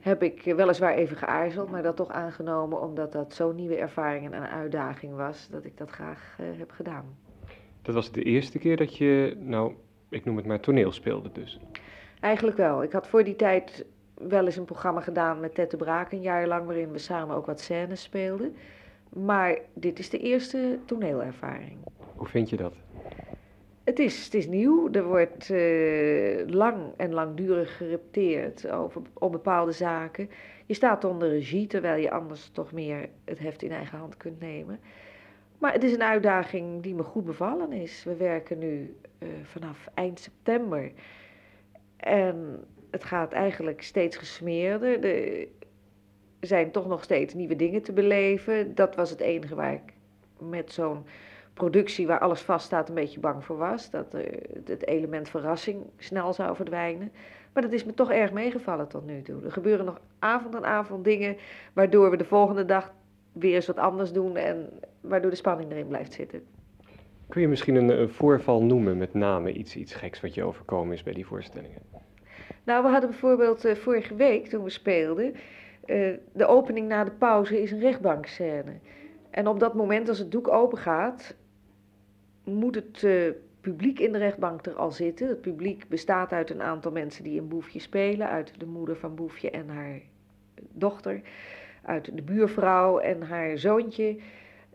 heb 0.00 0.22
ik 0.22 0.42
weliswaar 0.42 0.94
even 0.94 1.16
geaarzeld, 1.16 1.70
maar 1.70 1.82
dat 1.82 1.96
toch 1.96 2.10
aangenomen 2.10 2.80
omdat 2.80 3.12
dat 3.12 3.34
zo'n 3.34 3.54
nieuwe 3.54 3.76
ervaring 3.76 4.24
en 4.24 4.32
een 4.32 4.48
uitdaging 4.48 5.16
was, 5.16 5.48
dat 5.50 5.64
ik 5.64 5.76
dat 5.76 5.90
graag 5.90 6.36
heb 6.56 6.70
gedaan. 6.70 7.16
Dat 7.82 7.94
was 7.94 8.12
de 8.12 8.22
eerste 8.22 8.58
keer 8.58 8.76
dat 8.76 8.96
je, 8.96 9.36
nou, 9.38 9.72
ik 10.08 10.24
noem 10.24 10.36
het 10.36 10.46
maar 10.46 10.60
toneel 10.60 10.92
speelde 10.92 11.32
dus? 11.32 11.60
Eigenlijk 12.20 12.56
wel. 12.56 12.82
Ik 12.82 12.92
had 12.92 13.06
voor 13.06 13.24
die 13.24 13.36
tijd 13.36 13.84
wel 14.14 14.44
eens 14.44 14.56
een 14.56 14.64
programma 14.64 15.00
gedaan 15.00 15.40
met 15.40 15.54
Tette 15.54 15.76
Braak 15.76 16.12
een 16.12 16.20
jaar 16.20 16.46
lang, 16.46 16.66
waarin 16.66 16.92
we 16.92 16.98
samen 16.98 17.36
ook 17.36 17.46
wat 17.46 17.60
scènes 17.60 18.02
speelden. 18.02 18.56
Maar 19.08 19.58
dit 19.74 19.98
is 19.98 20.10
de 20.10 20.18
eerste 20.18 20.78
toneelervaring. 20.84 21.78
Hoe 22.16 22.26
vind 22.26 22.50
je 22.50 22.56
dat? 22.56 22.74
Het 23.84 23.98
is, 23.98 24.24
het 24.24 24.34
is 24.34 24.46
nieuw. 24.46 24.88
Er 24.92 25.04
wordt 25.04 25.50
eh, 25.50 26.54
lang 26.54 26.76
en 26.96 27.12
langdurig 27.12 27.76
gerepeteerd 27.76 28.70
over, 28.70 29.02
op 29.12 29.32
bepaalde 29.32 29.72
zaken. 29.72 30.30
Je 30.66 30.74
staat 30.74 31.04
onder 31.04 31.28
regie, 31.28 31.66
terwijl 31.66 32.02
je 32.02 32.10
anders 32.10 32.50
toch 32.52 32.72
meer 32.72 33.08
het 33.24 33.38
heft 33.38 33.62
in 33.62 33.70
eigen 33.70 33.98
hand 33.98 34.16
kunt 34.16 34.40
nemen. 34.40 34.80
Maar 35.58 35.72
het 35.72 35.84
is 35.84 35.92
een 35.92 36.02
uitdaging 36.02 36.82
die 36.82 36.94
me 36.94 37.02
goed 37.02 37.24
bevallen 37.24 37.72
is. 37.72 38.04
We 38.04 38.16
werken 38.16 38.58
nu 38.58 38.96
eh, 39.18 39.28
vanaf 39.42 39.88
eind 39.94 40.20
september. 40.20 40.92
En 42.00 42.64
het 42.90 43.04
gaat 43.04 43.32
eigenlijk 43.32 43.82
steeds 43.82 44.16
gesmeerder. 44.16 45.04
Er 45.04 45.46
zijn 46.40 46.70
toch 46.70 46.86
nog 46.86 47.02
steeds 47.02 47.34
nieuwe 47.34 47.56
dingen 47.56 47.82
te 47.82 47.92
beleven. 47.92 48.74
Dat 48.74 48.94
was 48.94 49.10
het 49.10 49.20
enige 49.20 49.54
waar 49.54 49.72
ik 49.72 49.92
met 50.38 50.72
zo'n 50.72 51.04
productie 51.54 52.06
waar 52.06 52.18
alles 52.18 52.40
vaststaat 52.40 52.88
een 52.88 52.94
beetje 52.94 53.20
bang 53.20 53.44
voor 53.44 53.56
was. 53.56 53.90
Dat 53.90 54.06
het 54.64 54.86
element 54.86 55.28
verrassing 55.28 55.82
snel 55.96 56.32
zou 56.32 56.56
verdwijnen. 56.56 57.12
Maar 57.52 57.62
dat 57.62 57.72
is 57.72 57.84
me 57.84 57.94
toch 57.94 58.10
erg 58.10 58.32
meegevallen 58.32 58.88
tot 58.88 59.06
nu 59.06 59.22
toe. 59.22 59.44
Er 59.44 59.52
gebeuren 59.52 59.84
nog 59.84 60.00
avond 60.18 60.54
aan 60.54 60.64
avond 60.64 61.04
dingen 61.04 61.36
waardoor 61.72 62.10
we 62.10 62.16
de 62.16 62.24
volgende 62.24 62.64
dag 62.64 62.92
weer 63.32 63.54
eens 63.54 63.66
wat 63.66 63.78
anders 63.78 64.12
doen 64.12 64.36
en 64.36 64.68
waardoor 65.00 65.30
de 65.30 65.36
spanning 65.36 65.70
erin 65.70 65.88
blijft 65.88 66.12
zitten. 66.12 66.42
Kun 67.30 67.40
je 67.40 67.48
misschien 67.48 67.74
een, 67.74 68.08
voorval 68.08 68.62
noemen 68.62 68.98
met 68.98 69.14
name 69.14 69.52
iets, 69.52 69.76
iets 69.76 69.94
geks 69.94 70.20
wat 70.20 70.34
je 70.34 70.42
overkomen 70.42 70.94
is 70.94 71.02
bij 71.02 71.12
die 71.12 71.26
voorstellingen? 71.26 71.82
Nou, 72.64 72.82
we 72.82 72.88
hadden 72.88 73.10
bijvoorbeeld 73.10 73.66
uh, 73.66 73.74
vorige 73.74 74.14
week 74.14 74.46
toen 74.46 74.64
we 74.64 74.70
speelden, 74.70 75.34
uh, 75.86 76.14
de 76.32 76.46
opening 76.46 76.88
na 76.88 77.04
de 77.04 77.10
pauze 77.10 77.62
is 77.62 77.70
een 77.70 77.80
rechtbankscène. 77.80 78.72
En 79.30 79.46
op 79.46 79.60
dat 79.60 79.74
moment 79.74 80.08
als 80.08 80.18
het 80.18 80.30
doek 80.30 80.48
open 80.48 80.78
gaat, 80.78 81.36
moet 82.44 82.74
het 82.74 83.02
uh, 83.02 83.32
publiek 83.60 83.98
in 83.98 84.12
de 84.12 84.18
rechtbank 84.18 84.66
er 84.66 84.74
al 84.74 84.90
zitten. 84.90 85.28
Het 85.28 85.40
publiek 85.40 85.88
bestaat 85.88 86.32
uit 86.32 86.50
een 86.50 86.62
aantal 86.62 86.92
mensen 86.92 87.24
die 87.24 87.40
een 87.40 87.48
boefje 87.48 87.80
spelen, 87.80 88.28
uit 88.28 88.60
de 88.60 88.66
moeder 88.66 88.96
van 88.96 89.14
Boefje 89.14 89.50
en 89.50 89.68
haar 89.68 90.00
dochter, 90.54 91.20
uit 91.82 92.16
de 92.16 92.22
buurvrouw 92.22 92.98
en 92.98 93.22
haar 93.22 93.58
zoontje. 93.58 94.16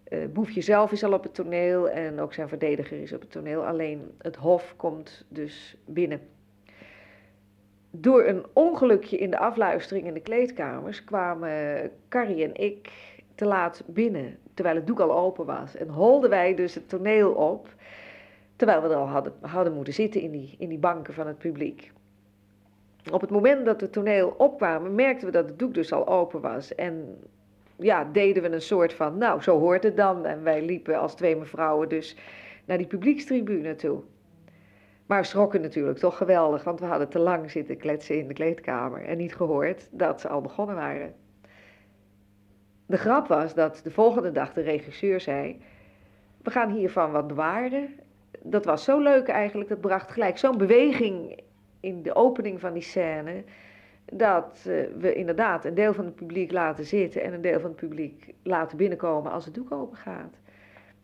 Uh, 0.10 0.26
Boefje 0.34 0.62
zelf 0.62 0.92
is 0.92 1.04
al 1.04 1.14
op 1.14 1.24
het 1.24 1.34
toneel 1.34 1.90
en 1.90 2.20
ook 2.20 2.34
zijn 2.34 2.48
verdediger 2.48 3.02
is 3.02 3.14
op 3.14 3.22
het 3.22 3.32
toneel. 3.32 3.66
Alleen 3.66 4.12
het 4.18 4.36
hof 4.36 4.74
komt 4.78 5.26
dus 5.28 5.78
binnen. 5.86 6.20
Door 7.92 8.26
een 8.26 8.46
ongelukje 8.54 9.18
in 9.18 9.30
de 9.30 9.38
afluistering 9.38 10.08
in 10.08 10.14
de 10.14 10.20
kleedkamers 10.20 11.04
kwamen 11.04 11.92
Carrie 12.10 12.44
en 12.44 12.56
ik 12.56 12.92
te 13.36 13.46
laat 13.46 13.84
binnen, 13.86 14.38
terwijl 14.54 14.76
het 14.76 14.88
doek 14.88 15.00
al 15.00 15.18
open 15.18 15.46
was. 15.46 15.76
En 15.76 15.88
holden 15.88 16.30
wij 16.30 16.56
dus 16.56 16.76
het 16.76 16.90
toneel 16.90 17.32
op, 17.32 17.74
terwijl 18.56 18.82
we 18.82 18.88
er 18.88 18.96
al 18.96 19.08
hadden, 19.08 19.34
hadden 19.42 19.74
moeten 19.74 19.94
zitten 19.94 20.22
in 20.22 20.32
die, 20.32 20.56
in 20.58 20.70
die 20.70 20.78
banken 20.78 21.14
van 21.14 21.28
het 21.28 21.38
publiek. 21.38 21.92
Op 23.12 23.22
het 23.22 23.30
moment 23.30 23.66
dat 23.66 23.82
het 23.82 23.92
toneel 23.92 24.34
opkwamen, 24.38 24.96
merkten 24.96 25.26
we 25.26 25.34
dat 25.34 25.50
het 25.50 25.60
doek 25.60 25.74
dus 25.74 25.94
al 25.94 26.08
open 26.08 26.42
was. 26.42 26.76
En 26.76 27.18
ja, 27.78 28.04
deden 28.12 28.44
we 28.44 28.50
een 28.50 28.62
soort 28.62 28.94
van, 28.94 29.18
nou, 29.18 29.42
zo 29.42 29.60
hoort 29.60 29.84
het 29.84 29.98
dan. 29.98 30.26
En 30.26 30.44
wij 30.44 30.62
liepen 30.62 31.00
als 31.00 31.16
twee 31.16 31.36
mevrouwen 31.36 31.90
dus 31.90 32.18
naar 32.66 32.78
die 32.78 32.88
publiekstribune 32.88 33.76
toe. 33.76 34.02
Maar 35.06 35.26
schrokken 35.26 35.62
natuurlijk 35.62 35.98
toch 35.98 36.18
geweldig, 36.18 36.64
want 36.64 36.80
we 36.80 36.86
hadden 36.86 37.10
te 37.10 37.20
lang 37.20 37.52
zitten 37.52 37.78
kletsen 37.78 38.20
in 38.20 38.28
de 38.28 38.34
kleedkamer 38.34 39.06
en 39.06 39.18
niet 39.18 39.36
gehoord 39.36 39.88
dat 39.92 40.22
ze 40.22 40.28
al 40.28 40.42
begonnen 40.42 40.76
waren. 40.76 41.14
De 42.86 42.98
grap 42.98 43.28
was 43.28 43.54
dat 43.54 43.80
de 43.84 43.92
volgende 43.92 44.32
dag 44.32 44.54
de 44.54 44.62
regisseur 44.62 45.22
zei: 45.22 45.62
We 46.44 46.52
gaan 46.52 46.72
hiervan 46.72 47.12
wat 47.12 47.28
bewaren. 47.28 47.90
Dat 48.42 48.66
was 48.66 48.84
zo 48.84 49.00
leuk 49.00 49.28
eigenlijk, 49.28 49.70
dat 49.70 49.82
bracht 49.82 50.12
gelijk 50.12 50.38
zo'n 50.38 50.58
beweging 50.58 51.40
in 51.80 52.04
de 52.04 52.16
opening 52.16 52.60
van 52.60 52.74
die 52.74 52.82
scène. 52.82 53.44
Dat 54.06 54.66
uh, 54.68 54.84
we 54.98 55.14
inderdaad 55.14 55.66
een 55.66 55.74
deel 55.74 55.94
van 55.94 56.06
het 56.06 56.16
publiek 56.16 56.52
laten 56.52 56.86
zitten 56.86 57.24
en 57.24 57.34
een 57.34 57.42
deel 57.42 57.60
van 57.60 57.70
het 57.70 57.80
publiek 57.80 58.34
laten 58.44 58.78
binnenkomen 58.78 59.32
als 59.32 59.46
het 59.46 59.54
doek 59.54 59.72
open 59.72 59.98
gaat. 59.98 60.38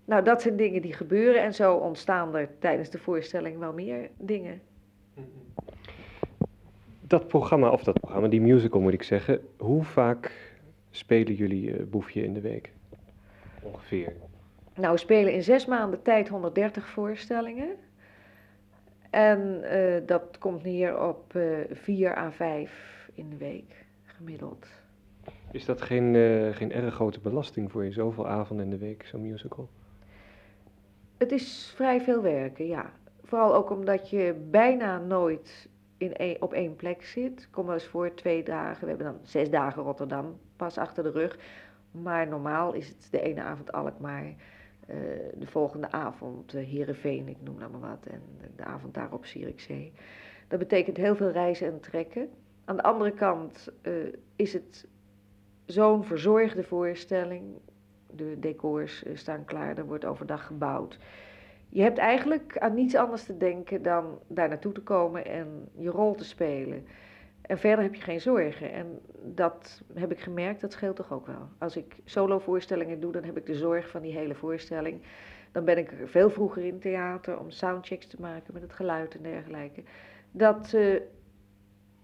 Nou, 0.05 0.23
dat 0.23 0.41
zijn 0.41 0.55
dingen 0.55 0.81
die 0.81 0.93
gebeuren 0.93 1.41
en 1.41 1.53
zo 1.53 1.75
ontstaan 1.75 2.35
er 2.35 2.49
tijdens 2.59 2.89
de 2.89 2.97
voorstelling 2.97 3.59
wel 3.59 3.73
meer 3.73 4.09
dingen. 4.17 4.61
Dat 7.01 7.27
programma, 7.27 7.69
of 7.69 7.83
dat 7.83 7.99
programma, 7.99 8.27
die 8.27 8.41
musical 8.41 8.81
moet 8.81 8.93
ik 8.93 9.03
zeggen, 9.03 9.41
hoe 9.57 9.83
vaak 9.83 10.51
spelen 10.89 11.33
jullie 11.33 11.79
uh, 11.79 11.85
Boefje 11.85 12.23
in 12.23 12.33
de 12.33 12.41
week? 12.41 12.71
Ongeveer. 13.61 14.13
Nou, 14.75 14.93
we 14.93 14.99
spelen 14.99 15.33
in 15.33 15.43
zes 15.43 15.65
maanden 15.65 16.01
tijd 16.01 16.29
130 16.29 16.87
voorstellingen. 16.87 17.75
En 19.11 19.61
uh, 19.63 19.95
dat 20.05 20.37
komt 20.37 20.63
neer 20.63 21.07
op 21.07 21.33
uh, 21.35 21.57
vier 21.71 22.17
à 22.17 22.31
vijf 22.31 23.09
in 23.13 23.29
de 23.29 23.37
week, 23.37 23.85
gemiddeld. 24.03 24.67
Is 25.51 25.65
dat 25.65 25.81
geen, 25.81 26.15
geen 26.53 26.71
erg 26.71 26.93
grote 26.93 27.19
belasting 27.19 27.71
voor 27.71 27.83
je, 27.83 27.91
zoveel 27.91 28.27
avonden 28.27 28.65
in 28.65 28.71
de 28.71 28.77
week, 28.77 29.05
zo'n 29.05 29.21
musical? 29.21 29.69
Het 31.17 31.31
is 31.31 31.73
vrij 31.75 32.01
veel 32.01 32.21
werken, 32.21 32.67
ja. 32.67 32.91
Vooral 33.23 33.55
ook 33.55 33.69
omdat 33.69 34.09
je 34.09 34.35
bijna 34.49 34.97
nooit 34.97 35.69
in 35.97 36.11
een, 36.13 36.37
op 36.39 36.53
één 36.53 36.75
plek 36.75 37.03
zit. 37.03 37.47
Kom 37.51 37.65
wel 37.65 37.73
eens 37.73 37.85
voor 37.85 38.13
twee 38.13 38.43
dagen. 38.43 38.81
We 38.81 38.87
hebben 38.87 39.05
dan 39.05 39.19
zes 39.23 39.49
dagen 39.49 39.83
Rotterdam 39.83 40.39
pas 40.55 40.77
achter 40.77 41.03
de 41.03 41.11
rug. 41.11 41.37
Maar 41.91 42.27
normaal 42.27 42.73
is 42.73 42.87
het 42.87 43.07
de 43.11 43.21
ene 43.21 43.41
avond 43.41 43.71
Alkmaar, 43.71 44.33
uh, 44.93 44.99
de 45.37 45.47
volgende 45.47 45.91
avond 45.91 46.55
uh, 46.55 46.65
Heerenveen, 46.65 47.27
ik 47.27 47.37
noem 47.41 47.57
nou 47.57 47.71
maar 47.71 47.89
wat, 47.89 48.05
en 48.05 48.21
de 48.55 48.63
avond 48.63 48.93
daarop 48.93 49.25
Zierikzee. 49.25 49.91
Dat 50.47 50.59
betekent 50.59 50.97
heel 50.97 51.15
veel 51.15 51.31
reizen 51.31 51.67
en 51.67 51.79
trekken. 51.79 52.29
Aan 52.65 52.75
de 52.75 52.83
andere 52.83 53.11
kant 53.11 53.71
uh, 53.81 53.93
is 54.35 54.53
het 54.53 54.87
zo'n 55.65 56.03
verzorgde 56.03 56.63
voorstelling. 56.63 57.43
De 58.15 58.39
decors 58.39 59.03
staan 59.13 59.45
klaar, 59.45 59.77
er 59.77 59.85
wordt 59.85 60.05
overdag 60.05 60.45
gebouwd. 60.45 60.99
Je 61.69 61.81
hebt 61.81 61.97
eigenlijk 61.97 62.57
aan 62.57 62.73
niets 62.73 62.95
anders 62.95 63.23
te 63.23 63.37
denken 63.37 63.81
dan 63.81 64.19
daar 64.27 64.47
naartoe 64.47 64.71
te 64.71 64.81
komen 64.81 65.25
en 65.25 65.69
je 65.77 65.89
rol 65.89 66.15
te 66.15 66.25
spelen. 66.25 66.85
En 67.51 67.57
verder 67.57 67.83
heb 67.83 67.95
je 67.95 68.01
geen 68.01 68.21
zorgen. 68.21 68.71
En 68.71 68.99
dat 69.21 69.81
heb 69.93 70.11
ik 70.11 70.19
gemerkt, 70.19 70.61
dat 70.61 70.71
scheelt 70.71 70.95
toch 70.95 71.11
ook 71.11 71.27
wel. 71.27 71.49
Als 71.57 71.75
ik 71.77 71.95
solo-voorstellingen 72.05 72.99
doe, 72.99 73.11
dan 73.11 73.23
heb 73.23 73.37
ik 73.37 73.45
de 73.45 73.55
zorg 73.55 73.89
van 73.89 74.01
die 74.01 74.13
hele 74.13 74.35
voorstelling. 74.35 75.01
Dan 75.51 75.65
ben 75.65 75.77
ik 75.77 75.91
er 75.91 76.09
veel 76.09 76.29
vroeger 76.29 76.63
in 76.63 76.79
theater 76.79 77.39
om 77.39 77.49
soundchecks 77.49 78.07
te 78.07 78.17
maken 78.19 78.53
met 78.53 78.61
het 78.61 78.73
geluid 78.73 79.15
en 79.15 79.23
dergelijke. 79.23 79.83
Dat 80.31 80.73
uh, 80.73 81.01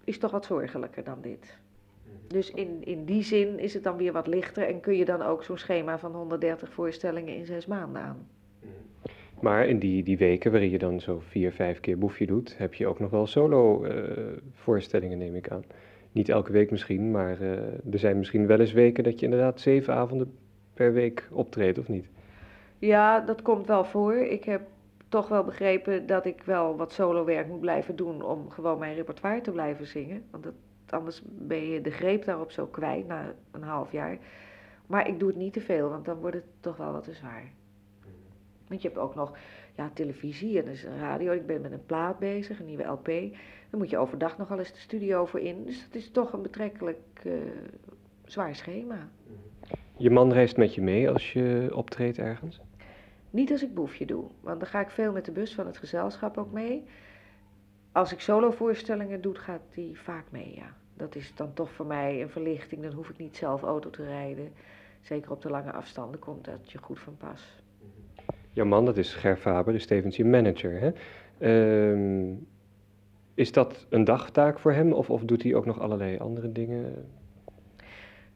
is 0.04 0.18
toch 0.18 0.30
wat 0.30 0.44
zorgelijker 0.44 1.04
dan 1.04 1.20
dit. 1.20 1.58
Dus 2.26 2.50
in, 2.50 2.84
in 2.84 3.04
die 3.04 3.22
zin 3.22 3.58
is 3.58 3.74
het 3.74 3.82
dan 3.82 3.96
weer 3.96 4.12
wat 4.12 4.26
lichter 4.26 4.66
en 4.66 4.80
kun 4.80 4.96
je 4.96 5.04
dan 5.04 5.22
ook 5.22 5.44
zo'n 5.44 5.58
schema 5.58 5.98
van 5.98 6.14
130 6.14 6.72
voorstellingen 6.72 7.36
in 7.36 7.46
zes 7.46 7.66
maanden 7.66 8.02
aan. 8.02 8.28
Maar 9.40 9.66
in 9.66 9.78
die, 9.78 10.02
die 10.02 10.18
weken 10.18 10.50
waarin 10.50 10.70
je 10.70 10.78
dan 10.78 11.00
zo 11.00 11.22
vier, 11.28 11.52
vijf 11.52 11.80
keer 11.80 11.98
boefje 11.98 12.26
doet, 12.26 12.58
heb 12.58 12.74
je 12.74 12.86
ook 12.86 12.98
nog 12.98 13.10
wel 13.10 13.26
solo 13.26 13.84
uh, 13.84 13.92
voorstellingen, 14.52 15.18
neem 15.18 15.34
ik 15.34 15.50
aan. 15.50 15.64
Niet 16.12 16.28
elke 16.28 16.52
week 16.52 16.70
misschien, 16.70 17.10
maar 17.10 17.40
uh, 17.40 17.50
er 17.92 17.98
zijn 17.98 18.18
misschien 18.18 18.46
wel 18.46 18.60
eens 18.60 18.72
weken 18.72 19.04
dat 19.04 19.18
je 19.18 19.24
inderdaad 19.24 19.60
zeven 19.60 19.94
avonden 19.94 20.34
per 20.74 20.92
week 20.92 21.28
optreedt, 21.30 21.78
of 21.78 21.88
niet? 21.88 22.06
Ja, 22.78 23.20
dat 23.20 23.42
komt 23.42 23.66
wel 23.66 23.84
voor. 23.84 24.14
Ik 24.14 24.44
heb 24.44 24.62
toch 25.08 25.28
wel 25.28 25.44
begrepen 25.44 26.06
dat 26.06 26.26
ik 26.26 26.42
wel 26.42 26.76
wat 26.76 26.92
solo 26.92 27.24
werk 27.24 27.46
moet 27.48 27.60
blijven 27.60 27.96
doen 27.96 28.22
om 28.22 28.50
gewoon 28.50 28.78
mijn 28.78 28.94
repertoire 28.94 29.40
te 29.40 29.50
blijven 29.50 29.86
zingen. 29.86 30.22
Want 30.30 30.46
anders 30.88 31.22
ben 31.24 31.68
je 31.68 31.80
de 31.80 31.90
greep 31.90 32.24
daarop 32.24 32.50
zo 32.50 32.66
kwijt 32.66 33.06
na 33.06 33.34
een 33.50 33.62
half 33.62 33.92
jaar. 33.92 34.18
Maar 34.86 35.08
ik 35.08 35.18
doe 35.18 35.28
het 35.28 35.36
niet 35.36 35.52
te 35.52 35.60
veel, 35.60 35.88
want 35.88 36.04
dan 36.04 36.18
wordt 36.20 36.36
het 36.36 36.46
toch 36.60 36.76
wel 36.76 36.92
wat 36.92 37.04
te 37.04 37.12
zwaar. 37.12 37.52
Want 38.68 38.82
je 38.82 38.88
hebt 38.88 39.00
ook 39.00 39.14
nog 39.14 39.38
ja, 39.76 39.90
televisie 39.94 40.58
en 40.58 40.64
dus 40.64 40.84
radio. 40.84 41.32
Ik 41.32 41.46
ben 41.46 41.60
met 41.60 41.72
een 41.72 41.86
plaat 41.86 42.18
bezig, 42.18 42.60
een 42.60 42.66
nieuwe 42.66 42.84
LP. 42.84 43.06
Dan 43.70 43.80
moet 43.80 43.90
je 43.90 43.98
overdag 43.98 44.38
nog 44.38 44.48
wel 44.48 44.58
eens 44.58 44.72
de 44.72 44.78
studio 44.78 45.26
voor 45.26 45.40
in. 45.40 45.64
Dus 45.64 45.84
het 45.84 45.94
is 45.94 46.10
toch 46.10 46.32
een 46.32 46.42
betrekkelijk 46.42 46.98
uh, 47.22 47.32
zwaar 48.24 48.54
schema. 48.54 49.08
Je 49.96 50.10
man 50.10 50.32
reist 50.32 50.56
met 50.56 50.74
je 50.74 50.82
mee 50.82 51.10
als 51.10 51.32
je 51.32 51.70
optreedt 51.74 52.18
ergens? 52.18 52.60
Niet 53.30 53.50
als 53.50 53.62
ik 53.62 53.74
boefje 53.74 54.06
doe, 54.06 54.24
want 54.40 54.60
dan 54.60 54.68
ga 54.68 54.80
ik 54.80 54.90
veel 54.90 55.12
met 55.12 55.24
de 55.24 55.32
bus 55.32 55.54
van 55.54 55.66
het 55.66 55.78
gezelschap 55.78 56.38
ook 56.38 56.52
mee. 56.52 56.84
Als 57.92 58.12
ik 58.12 58.20
solovoorstellingen 58.20 59.20
doe, 59.20 59.34
gaat 59.34 59.62
die 59.74 60.00
vaak 60.00 60.24
mee, 60.30 60.54
ja. 60.54 60.76
Dat 60.94 61.14
is 61.14 61.34
dan 61.34 61.52
toch 61.52 61.72
voor 61.72 61.86
mij 61.86 62.22
een 62.22 62.30
verlichting. 62.30 62.82
Dan 62.82 62.92
hoef 62.92 63.08
ik 63.08 63.18
niet 63.18 63.36
zelf 63.36 63.62
auto 63.62 63.90
te 63.90 64.04
rijden. 64.04 64.52
Zeker 65.00 65.30
op 65.30 65.42
de 65.42 65.50
lange 65.50 65.72
afstanden 65.72 66.20
komt 66.20 66.44
dat 66.44 66.70
je 66.70 66.78
goed 66.78 66.98
van 66.98 67.16
pas. 67.16 67.62
Jouw 68.58 68.66
man, 68.66 68.84
dat 68.84 68.96
is 68.96 69.14
Ger 69.14 69.36
Faber, 69.36 69.74
is 69.74 69.86
tevens 69.86 70.16
je 70.16 70.24
manager. 70.24 70.80
Hè? 70.80 70.90
Uh, 71.92 72.36
is 73.34 73.52
dat 73.52 73.86
een 73.88 74.04
dagtaak 74.04 74.58
voor 74.58 74.72
hem 74.72 74.92
of, 74.92 75.10
of 75.10 75.22
doet 75.22 75.42
hij 75.42 75.54
ook 75.54 75.66
nog 75.66 75.80
allerlei 75.80 76.18
andere 76.18 76.52
dingen? 76.52 77.06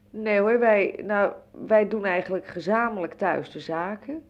Nee 0.09 0.39
hoor, 0.39 0.59
wij, 0.59 0.99
nou, 1.05 1.33
wij 1.67 1.87
doen 1.87 2.05
eigenlijk 2.05 2.45
gezamenlijk 2.45 3.13
thuis 3.13 3.51
de 3.51 3.59
zaken. 3.59 4.23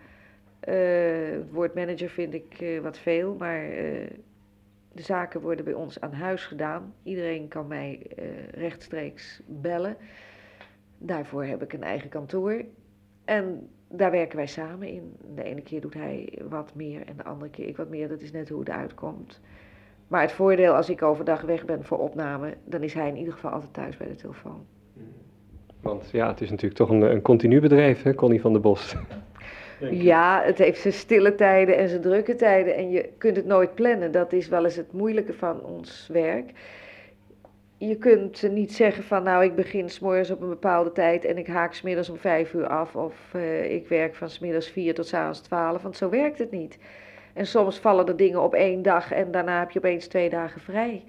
het 0.59 1.51
woord 1.51 1.73
manager 1.73 2.09
vind 2.09 2.33
ik 2.33 2.79
wat 2.81 2.97
veel, 2.97 3.35
maar 3.35 3.61
de 4.91 5.01
zaken 5.01 5.41
worden 5.41 5.65
bij 5.65 5.73
ons 5.73 6.01
aan 6.01 6.13
huis 6.13 6.45
gedaan. 6.45 6.93
Iedereen 7.03 7.47
kan 7.47 7.67
mij 7.67 8.07
rechtstreeks 8.51 9.41
bellen. 9.45 9.97
Daarvoor 10.97 11.43
heb 11.43 11.63
ik 11.63 11.73
een 11.73 11.83
eigen 11.83 12.09
kantoor. 12.09 12.65
En 13.25 13.69
daar 13.95 14.11
werken 14.11 14.37
wij 14.37 14.47
samen 14.47 14.87
in. 14.87 15.15
De 15.35 15.43
ene 15.43 15.61
keer 15.61 15.81
doet 15.81 15.93
hij 15.93 16.39
wat 16.49 16.71
meer 16.75 17.01
en 17.07 17.17
de 17.17 17.23
andere 17.23 17.51
keer 17.51 17.67
ik 17.67 17.77
wat 17.77 17.89
meer. 17.89 18.07
Dat 18.07 18.21
is 18.21 18.31
net 18.31 18.49
hoe 18.49 18.59
het 18.59 18.69
uitkomt. 18.69 19.41
Maar 20.07 20.21
het 20.21 20.31
voordeel 20.31 20.73
als 20.73 20.89
ik 20.89 21.01
overdag 21.01 21.41
weg 21.41 21.65
ben 21.65 21.83
voor 21.83 21.97
opname, 21.97 22.53
dan 22.63 22.83
is 22.83 22.93
hij 22.93 23.07
in 23.07 23.17
ieder 23.17 23.33
geval 23.33 23.51
altijd 23.51 23.73
thuis 23.73 23.97
bij 23.97 24.07
de 24.07 24.15
telefoon. 24.15 24.65
Want 25.81 26.09
ja, 26.11 26.27
het 26.27 26.41
is 26.41 26.49
natuurlijk 26.49 26.79
toch 26.79 26.89
een, 26.89 27.01
een 27.01 27.21
continu 27.21 27.59
bedrijf, 27.61 28.03
hè, 28.03 28.13
Connie 28.13 28.41
van 28.41 28.51
der 28.51 28.61
Bos. 28.61 28.95
Ja, 29.91 30.41
het 30.43 30.57
heeft 30.57 30.81
zijn 30.81 30.93
stille 30.93 31.35
tijden 31.35 31.77
en 31.77 31.89
zijn 31.89 32.01
drukke 32.01 32.35
tijden 32.35 32.75
en 32.75 32.89
je 32.89 33.09
kunt 33.17 33.35
het 33.35 33.45
nooit 33.45 33.75
plannen. 33.75 34.11
Dat 34.11 34.33
is 34.33 34.47
wel 34.47 34.63
eens 34.63 34.75
het 34.75 34.93
moeilijke 34.93 35.33
van 35.33 35.61
ons 35.61 36.09
werk 36.11 36.51
je 37.87 37.97
kunt 37.97 38.49
niet 38.51 38.73
zeggen 38.73 39.03
van 39.03 39.23
nou 39.23 39.43
ik 39.43 39.55
begin 39.55 39.89
s'morgens 39.89 40.31
op 40.31 40.41
een 40.41 40.49
bepaalde 40.49 40.91
tijd 40.91 41.25
en 41.25 41.37
ik 41.37 41.47
haak 41.47 41.73
smiddags 41.73 42.09
om 42.09 42.17
vijf 42.17 42.53
uur 42.53 42.67
af 42.67 42.95
of 42.95 43.33
uh, 43.35 43.71
ik 43.71 43.87
werk 43.87 44.15
van 44.15 44.29
smiddags 44.29 44.69
vier 44.69 44.93
tot 44.93 45.07
s'avonds 45.07 45.39
twaalf, 45.39 45.81
want 45.81 45.97
zo 45.97 46.09
werkt 46.09 46.37
het 46.37 46.51
niet. 46.51 46.77
En 47.33 47.45
soms 47.45 47.79
vallen 47.79 48.07
er 48.07 48.15
dingen 48.15 48.41
op 48.41 48.53
één 48.53 48.81
dag 48.81 49.11
en 49.11 49.31
daarna 49.31 49.59
heb 49.59 49.71
je 49.71 49.79
opeens 49.79 50.07
twee 50.07 50.29
dagen 50.29 50.61
vrij. 50.61 51.03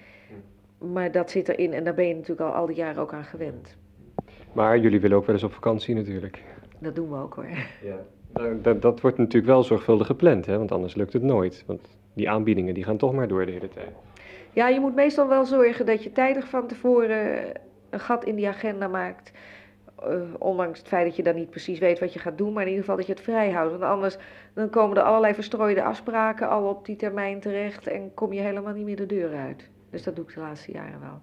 Maar 0.78 1.12
dat 1.12 1.30
zit 1.30 1.48
erin 1.48 1.72
en 1.72 1.84
daar 1.84 1.94
ben 1.94 2.08
je 2.08 2.14
natuurlijk 2.14 2.48
al 2.48 2.54
al 2.54 2.66
die 2.66 2.76
jaren 2.76 3.02
ook 3.02 3.12
aan 3.12 3.24
gewend. 3.24 3.76
Maar 4.52 4.78
jullie 4.78 5.00
willen 5.00 5.16
ook 5.16 5.26
wel 5.26 5.34
eens 5.34 5.44
op 5.44 5.52
vakantie 5.52 5.94
natuurlijk. 5.94 6.42
Dat 6.78 6.94
doen 6.94 7.10
we 7.10 7.16
ook 7.16 7.34
hoor. 7.34 7.46
Ja. 7.82 8.04
Nou, 8.32 8.60
dat, 8.60 8.82
dat 8.82 9.00
wordt 9.00 9.18
natuurlijk 9.18 9.52
wel 9.52 9.62
zorgvuldig 9.62 10.06
gepland, 10.06 10.46
hè? 10.46 10.58
want 10.58 10.72
anders 10.72 10.94
lukt 10.94 11.12
het 11.12 11.22
nooit. 11.22 11.64
Want 11.66 11.80
die 12.14 12.30
aanbiedingen 12.30 12.74
die 12.74 12.84
gaan 12.84 12.96
toch 12.96 13.12
maar 13.12 13.28
door 13.28 13.46
de 13.46 13.52
hele 13.52 13.68
tijd. 13.68 13.90
Ja, 14.54 14.68
je 14.68 14.80
moet 14.80 14.94
meestal 14.94 15.28
wel 15.28 15.44
zorgen 15.44 15.86
dat 15.86 16.02
je 16.02 16.12
tijdig 16.12 16.48
van 16.48 16.66
tevoren 16.66 17.52
een 17.90 18.00
gat 18.00 18.24
in 18.24 18.34
die 18.34 18.48
agenda 18.48 18.88
maakt. 18.88 19.32
Uh, 20.08 20.34
ondanks 20.38 20.78
het 20.78 20.88
feit 20.88 21.06
dat 21.06 21.16
je 21.16 21.22
dan 21.22 21.34
niet 21.34 21.50
precies 21.50 21.78
weet 21.78 21.98
wat 21.98 22.12
je 22.12 22.18
gaat 22.18 22.38
doen, 22.38 22.52
maar 22.52 22.62
in 22.62 22.68
ieder 22.68 22.84
geval 22.84 22.96
dat 22.96 23.06
je 23.06 23.12
het 23.12 23.22
vrij 23.22 23.50
houdt. 23.50 23.70
Want 23.70 23.82
anders 23.82 24.16
dan 24.54 24.70
komen 24.70 24.96
er 24.96 25.02
allerlei 25.02 25.34
verstrooide 25.34 25.82
afspraken 25.82 26.48
al 26.48 26.68
op 26.68 26.86
die 26.86 26.96
termijn 26.96 27.40
terecht 27.40 27.86
en 27.86 28.14
kom 28.14 28.32
je 28.32 28.40
helemaal 28.40 28.72
niet 28.72 28.84
meer 28.84 28.96
de 28.96 29.06
deur 29.06 29.34
uit. 29.34 29.70
Dus 29.90 30.02
dat 30.02 30.16
doe 30.16 30.24
ik 30.24 30.34
de 30.34 30.40
laatste 30.40 30.72
jaren 30.72 31.00
wel. 31.00 31.20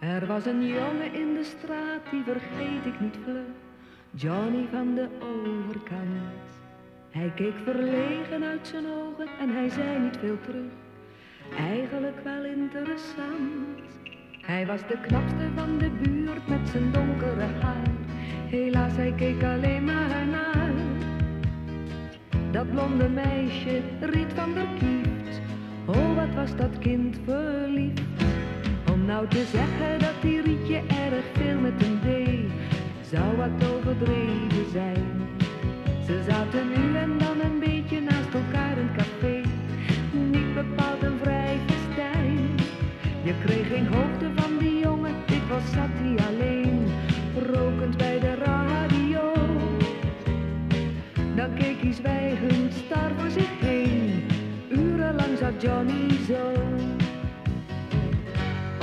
Er 0.00 0.26
was 0.26 0.46
een 0.46 0.66
jongen 0.66 1.12
in 1.12 1.34
de 1.34 1.44
straat, 1.44 2.10
die 2.10 2.22
vergeet 2.22 2.86
ik 2.86 3.00
niet 3.00 3.16
vlug. 3.24 3.71
Johnny 4.14 4.66
van 4.70 4.94
de 4.94 5.08
overkant. 5.20 6.50
Hij 7.10 7.32
keek 7.34 7.54
verlegen 7.64 8.42
uit 8.42 8.68
zijn 8.68 8.84
ogen 8.86 9.28
en 9.40 9.48
hij 9.48 9.68
zei 9.68 9.98
niet 9.98 10.16
veel 10.16 10.38
terug. 10.40 10.72
Eigenlijk 11.58 12.24
wel 12.24 12.44
interessant. 12.44 13.78
Hij 14.40 14.66
was 14.66 14.80
de 14.80 14.98
knapste 15.00 15.48
van 15.54 15.78
de 15.78 15.90
buurt 15.90 16.48
met 16.48 16.68
zijn 16.68 16.92
donkere 16.92 17.46
haar. 17.60 17.86
Helaas, 18.46 18.96
hij 18.96 19.12
keek 19.16 19.42
alleen 19.42 19.84
maar 19.84 20.26
naar. 20.26 20.72
Dat 22.50 22.70
blonde 22.70 23.08
meisje, 23.08 23.80
Riet 24.00 24.32
van 24.34 24.54
der 24.54 24.68
Kieft. 24.78 25.40
Oh, 25.86 26.16
wat 26.16 26.34
was 26.34 26.56
dat 26.56 26.78
kind 26.78 27.18
verliefd. 27.24 28.00
Om 28.92 29.04
nou 29.04 29.28
te 29.28 29.44
zeggen 29.44 29.98
dat 29.98 30.22
die 30.22 30.40
Rietje 30.40 30.76
erg 30.76 31.24
veel 31.34 31.58
met 31.58 31.82
hem 31.82 32.00
deed 32.00 32.61
zou 33.12 33.36
wat 33.36 33.68
overdreven 33.70 34.70
zijn. 34.72 35.04
Ze 36.06 36.22
zaten 36.28 36.68
nu 36.68 36.96
en 36.96 37.18
dan 37.18 37.40
een 37.40 37.58
beetje 37.58 38.00
naast 38.00 38.34
elkaar 38.34 38.78
in 38.78 38.88
het 38.92 38.96
café, 38.96 39.40
niet 40.30 40.54
bepaald 40.54 41.02
een 41.02 41.18
vrij 41.22 41.58
festijn. 41.66 42.38
Je 43.22 43.34
kreeg 43.44 43.68
geen 43.68 43.86
hoogte 43.86 44.30
van 44.34 44.58
die 44.58 44.78
jongen, 44.78 45.14
dit 45.26 45.48
was 45.48 45.62
zat 45.72 45.94
hij 46.02 46.26
alleen, 46.28 46.86
rokend 47.52 47.96
bij 47.96 48.18
de 48.18 48.34
radio. 48.34 49.32
Dan 51.36 51.54
keek 51.54 51.82
hij 51.82 51.92
zwijgend 51.92 52.72
star 52.72 53.10
voor 53.18 53.30
zich 53.30 53.60
heen, 53.60 54.24
urenlang 54.68 55.38
zat 55.38 55.62
Johnny 55.62 56.10
zo. 56.26 56.52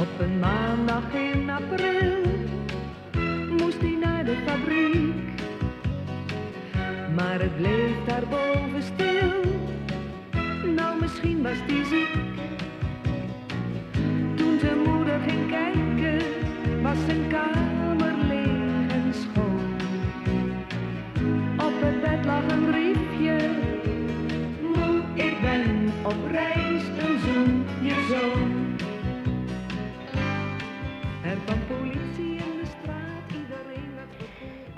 Op 0.02 0.20
een 0.20 0.40
maandag 0.40 1.14
in 1.14 1.50
april 1.50 1.99
Maar 7.30 7.42
het 7.42 7.56
bleef 7.56 7.96
daarboven 8.06 8.84
stil. 8.84 9.42
Nou, 10.76 11.02
misschien 11.02 11.42
was 11.42 11.58
hij 11.68 11.84
ziek. 11.84 12.14
Toen 14.36 14.60
zijn 14.60 14.78
moeder 14.78 15.20
ging 15.28 15.50
kijken, 15.50 16.22
was 16.82 16.98
zijn 17.06 17.28
kamer 17.28 17.49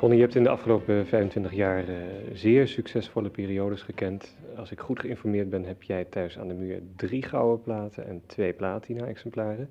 Connie, 0.02 0.20
je 0.20 0.26
hebt 0.26 0.36
in 0.36 0.44
de 0.44 0.50
afgelopen 0.50 1.08
25 1.08 1.54
jaar 1.54 1.90
uh, 1.90 1.96
zeer 2.34 2.68
succesvolle 2.68 3.30
periodes 3.30 3.82
gekend. 3.82 4.38
Als 4.56 4.72
ik 4.72 4.80
goed 4.80 5.00
geïnformeerd 5.00 5.50
ben, 5.50 5.64
heb 5.64 5.84
jij 5.84 6.06
thuis 6.06 6.40
aan 6.40 6.48
de 6.48 6.54
muur 6.54 6.82
drie 6.96 7.24
gouden 7.24 7.62
platen 7.62 8.08
en 8.08 8.22
twee 8.26 8.54
platina-exemplaren. 8.54 9.70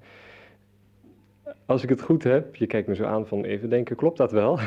Als 1.66 1.82
ik 1.82 1.88
het 1.88 2.02
goed 2.02 2.22
heb, 2.22 2.56
je 2.56 2.66
kijkt 2.66 2.88
me 2.88 2.94
zo 2.94 3.04
aan 3.04 3.26
van 3.26 3.44
even 3.44 3.70
denken, 3.70 3.96
klopt 3.96 4.16
dat 4.16 4.32
wel? 4.32 4.58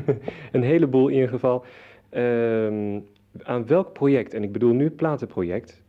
een 0.52 0.62
heleboel 0.62 1.08
in 1.08 1.14
ieder 1.14 1.28
geval. 1.28 1.64
Uh, 2.10 3.00
aan 3.42 3.66
welk 3.66 3.92
project, 3.92 4.34
en 4.34 4.42
ik 4.42 4.52
bedoel 4.52 4.74
nu 4.74 4.84
het 4.84 4.96
platenproject, 4.96 5.82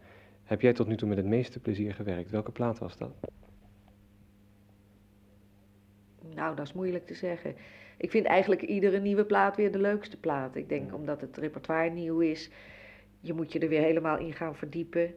heb 0.43 0.61
jij 0.61 0.73
tot 0.73 0.87
nu 0.87 0.95
toe 0.95 1.07
met 1.07 1.17
het 1.17 1.27
meeste 1.27 1.59
plezier 1.59 1.93
gewerkt? 1.93 2.29
Welke 2.29 2.51
plaat 2.51 2.79
was 2.79 2.97
dat? 2.97 3.13
Nou, 6.35 6.55
dat 6.55 6.65
is 6.65 6.73
moeilijk 6.73 7.05
te 7.05 7.13
zeggen. 7.13 7.55
Ik 8.03 8.11
vind 8.11 8.25
eigenlijk 8.25 8.61
iedere 8.61 8.99
nieuwe 8.99 9.25
plaat 9.25 9.55
weer 9.55 9.71
de 9.71 9.79
leukste 9.79 10.19
plaat. 10.19 10.55
Ik 10.55 10.69
denk 10.69 10.93
omdat 10.93 11.21
het 11.21 11.37
repertoire 11.37 11.89
nieuw 11.89 12.19
is, 12.19 12.49
je 13.19 13.33
moet 13.33 13.53
je 13.53 13.59
er 13.59 13.67
weer 13.67 13.81
helemaal 13.81 14.17
in 14.17 14.33
gaan 14.33 14.55
verdiepen. 14.55 15.13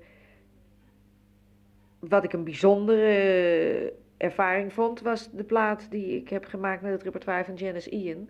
Wat 1.99 2.25
ik 2.25 2.33
een 2.33 2.45
bijzondere 2.45 3.93
ervaring 4.17 4.73
vond, 4.73 5.01
was 5.01 5.31
de 5.31 5.45
plaat 5.45 5.91
die 5.91 6.17
ik 6.17 6.29
heb 6.29 6.45
gemaakt 6.45 6.83
met 6.83 6.93
het 6.93 7.03
repertoire 7.03 7.45
van 7.45 7.55
Janice 7.55 7.91
Ian. 7.91 8.29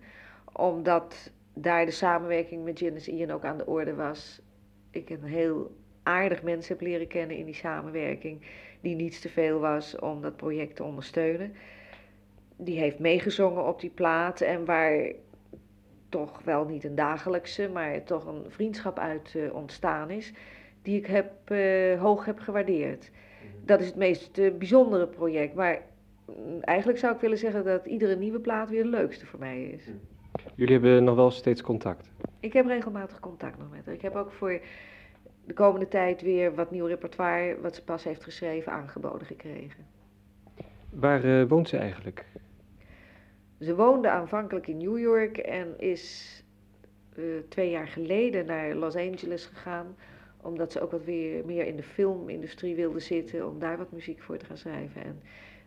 Omdat 0.53 1.33
daar 1.55 1.85
de 1.85 1.91
samenwerking 1.91 2.65
met 2.65 2.79
Janice 2.79 3.11
Ian 3.11 3.31
ook 3.31 3.45
aan 3.45 3.59
de 3.59 3.67
orde 3.67 3.95
was. 3.95 4.41
Ik 4.91 5.11
een 5.11 5.25
heel 5.25 5.77
aardig 6.03 6.43
mens 6.43 6.69
heb 6.69 6.81
leren 6.81 7.09
kennen 7.09 7.37
in 7.37 7.45
die 7.45 7.55
samenwerking, 7.55 8.47
die 8.81 8.95
niets 8.95 9.21
te 9.21 9.29
veel 9.29 9.59
was 9.59 9.99
om 9.99 10.23
dat 10.23 10.37
project 10.37 10.77
te 10.77 10.85
ondersteunen 10.85 11.55
die 12.57 12.79
heeft 12.79 12.99
meegezongen 12.99 13.67
op 13.67 13.81
die 13.81 13.91
plaat 13.91 14.41
en 14.41 14.65
waar 14.65 15.13
toch 16.09 16.43
wel 16.45 16.65
niet 16.65 16.85
een 16.85 16.95
dagelijkse, 16.95 17.69
maar 17.69 18.05
toch 18.05 18.27
een 18.27 18.45
vriendschap 18.49 18.99
uit 18.99 19.35
uh, 19.37 19.55
ontstaan 19.55 20.11
is, 20.11 20.33
die 20.83 20.97
ik 20.99 21.07
heb, 21.07 21.51
uh, 21.51 22.01
hoog 22.01 22.25
heb 22.25 22.39
gewaardeerd. 22.39 23.11
Dat 23.65 23.81
is 23.81 23.87
het 23.87 23.97
meest 23.97 24.39
uh, 24.39 24.55
bijzondere 24.55 25.07
project, 25.07 25.55
maar 25.55 25.83
mm, 26.27 26.61
eigenlijk 26.61 26.99
zou 26.99 27.15
ik 27.15 27.21
willen 27.21 27.39
zeggen 27.39 27.65
dat 27.65 27.87
iedere 27.87 28.17
nieuwe 28.17 28.41
plaat 28.41 28.71
weer 28.71 28.83
de 28.83 28.89
leukste 28.89 29.27
voor 29.27 29.39
mij 29.39 29.63
is. 29.63 29.85
Jullie 30.55 30.73
hebben 30.73 31.05
nog 31.05 31.15
wel 31.15 31.31
steeds 31.31 31.63
contact? 31.63 32.11
Ik 32.41 32.53
heb 32.53 32.67
regelmatig 32.67 33.21
contact 33.21 33.59
nog 33.59 33.71
met 33.71 33.87
haar. 33.87 33.95
Ik 33.95 34.03
heb 34.03 34.15
ook 34.15 34.33
voor 34.33 34.61
de 35.45 35.55
komende 35.55 35.89
tijd 35.89 36.23
weer 36.23 36.55
wat 36.55 36.71
nieuw 36.71 36.87
repertoire, 36.87 37.61
wat 37.61 37.75
ze 37.75 37.83
pas 37.85 38.05
heeft 38.05 38.25
geschreven, 38.25 38.73
aangeboden 38.73 39.27
gekregen. 39.27 39.87
Waar 40.91 41.49
woont 41.49 41.69
ze 41.69 41.77
eigenlijk? 41.77 42.25
Ze 43.61 43.75
woonde 43.75 44.11
aanvankelijk 44.11 44.67
in 44.67 44.77
New 44.77 44.99
York 44.99 45.39
en 45.39 45.75
is 45.79 46.35
uh, 47.15 47.25
twee 47.49 47.71
jaar 47.71 47.89
geleden 47.89 48.47
naar 48.47 48.75
Los 48.75 48.97
Angeles 48.97 49.47
gegaan. 49.47 49.97
Omdat 50.43 50.73
ze 50.73 50.81
ook 50.81 50.91
wat 50.91 51.05
weer 51.05 51.45
meer 51.45 51.67
in 51.67 51.77
de 51.77 51.83
filmindustrie 51.83 52.75
wilde 52.75 53.01
zitten. 53.01 53.49
Om 53.49 53.59
daar 53.59 53.79
wat 53.79 53.93
muziek 53.93 54.23
voor 54.23 54.37
te 54.37 54.45
gaan 54.45 54.57
schrijven. 54.57 55.03
En 55.03 55.21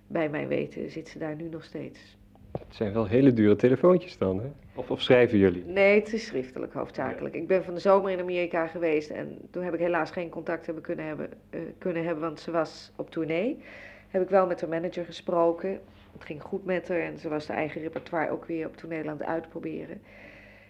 bij 0.08 0.30
mijn 0.30 0.48
weten 0.48 0.90
zit 0.90 1.08
ze 1.08 1.20
daar 1.20 1.36
nu 1.36 1.50
nog 1.50 1.64
steeds. 1.64 2.18
Het 2.52 2.76
zijn 2.76 2.94
wel 2.94 3.08
hele 3.08 3.34
dure 3.34 3.56
telefoontjes 3.56 4.18
dan, 4.18 4.40
hè? 4.40 4.52
Of, 4.76 4.92
of 4.92 5.02
schrijven 5.02 5.38
jullie? 5.38 5.66
Nee, 5.66 6.00
het 6.00 6.14
is 6.14 6.26
schriftelijk 6.26 6.74
hoofdzakelijk. 6.74 7.36
Ik 7.36 7.48
ben 7.48 7.64
van 7.64 7.74
de 7.74 7.80
zomer 7.80 8.12
in 8.12 8.20
Amerika 8.20 8.68
geweest 8.68 9.10
en 9.10 9.38
toen 9.52 9.64
heb 9.64 9.74
ik 9.74 9.80
helaas 9.80 10.12
geen 10.12 10.30
contact 10.30 10.66
hebben 10.66 10.84
kunnen 10.84 11.06
hebben, 11.06 11.30
uh, 11.50 11.62
kunnen 11.78 12.04
hebben 12.04 12.24
want 12.24 12.40
ze 12.40 12.52
was 12.52 12.92
op 12.96 13.10
tournee. 13.10 13.64
heb 14.08 14.22
ik 14.22 14.30
wel 14.30 14.48
met 14.48 14.60
de 14.60 14.68
manager 14.68 15.06
gesproken. 15.06 15.80
Het 16.20 16.28
ging 16.28 16.42
goed 16.42 16.66
met 16.66 16.88
haar 16.88 17.00
en 17.00 17.18
ze 17.18 17.30
was 17.30 17.46
de 17.46 17.54
eigen 17.54 17.82
repertoire 17.82 18.32
ook 18.32 18.46
weer 18.46 18.68
op 18.68 18.78
Toneland 18.78 19.24
uitproberen. 19.24 20.02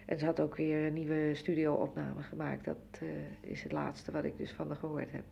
En 0.06 0.18
ze 0.18 0.24
had 0.24 0.40
ook 0.40 0.56
weer 0.56 0.86
een 0.86 0.92
nieuwe 0.92 1.34
studio-opname 1.34 2.22
gemaakt. 2.22 2.64
Dat 2.64 3.00
uh, 3.02 3.08
is 3.40 3.62
het 3.62 3.72
laatste 3.72 4.12
wat 4.12 4.24
ik 4.24 4.38
dus 4.38 4.52
van 4.52 4.66
haar 4.66 4.76
gehoord 4.76 5.12
heb. 5.12 5.22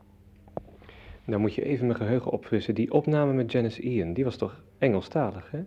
Nou 1.24 1.40
moet 1.40 1.54
je 1.54 1.62
even 1.64 1.86
mijn 1.86 1.98
geheugen 1.98 2.30
opfrissen. 2.30 2.74
Die 2.74 2.92
opname 2.92 3.32
met 3.32 3.52
Janice 3.52 3.82
Ian, 3.82 4.12
die 4.12 4.24
was 4.24 4.36
toch 4.36 4.62
Engelstalig, 4.78 5.50
hè? 5.50 5.64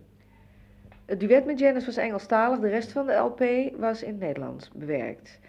Het 1.04 1.20
duet 1.20 1.44
met 1.44 1.58
Janice 1.58 1.86
was 1.86 1.96
Engelstalig, 1.96 2.58
de 2.58 2.68
rest 2.68 2.92
van 2.92 3.06
de 3.06 3.14
LP 3.14 3.42
was 3.80 4.02
in 4.02 4.10
het 4.10 4.20
Nederlands 4.20 4.70
bewerkt. 4.70 5.40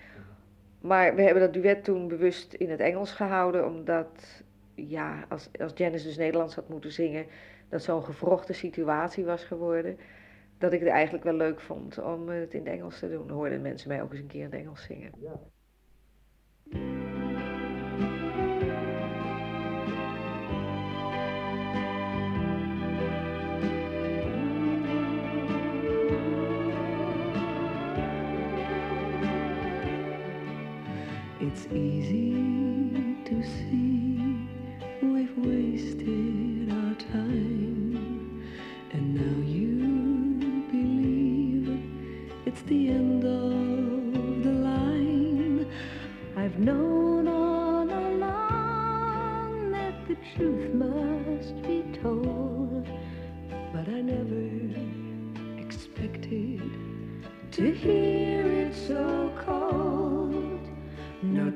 Maar 0.81 1.15
we 1.15 1.21
hebben 1.21 1.43
dat 1.43 1.53
duet 1.53 1.83
toen 1.83 2.07
bewust 2.07 2.53
in 2.53 2.69
het 2.69 2.79
Engels 2.79 3.11
gehouden, 3.11 3.65
omdat, 3.65 4.43
ja, 4.75 5.25
als, 5.29 5.49
als 5.59 5.71
Janice 5.75 6.05
dus 6.05 6.17
Nederlands 6.17 6.55
had 6.55 6.69
moeten 6.69 6.91
zingen, 6.91 7.25
dat 7.73 7.83
zo'n 7.83 8.03
gevrochte 8.03 8.53
situatie 8.53 9.25
was 9.25 9.43
geworden, 9.43 9.97
dat 10.57 10.73
ik 10.73 10.79
het 10.79 10.89
eigenlijk 10.89 11.23
wel 11.23 11.33
leuk 11.33 11.59
vond 11.59 11.97
om 11.97 12.29
het 12.29 12.53
in 12.53 12.59
het 12.59 12.69
Engels 12.69 12.99
te 12.99 13.09
doen. 13.09 13.29
Hoorden 13.29 13.61
mensen 13.61 13.87
mij 13.87 14.01
ook 14.01 14.11
eens 14.11 14.21
een 14.21 14.27
keer 14.27 14.43
in 14.43 14.51
het 14.51 14.59
Engels 14.59 14.83
zingen. 14.83 15.11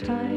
Time 0.08 0.37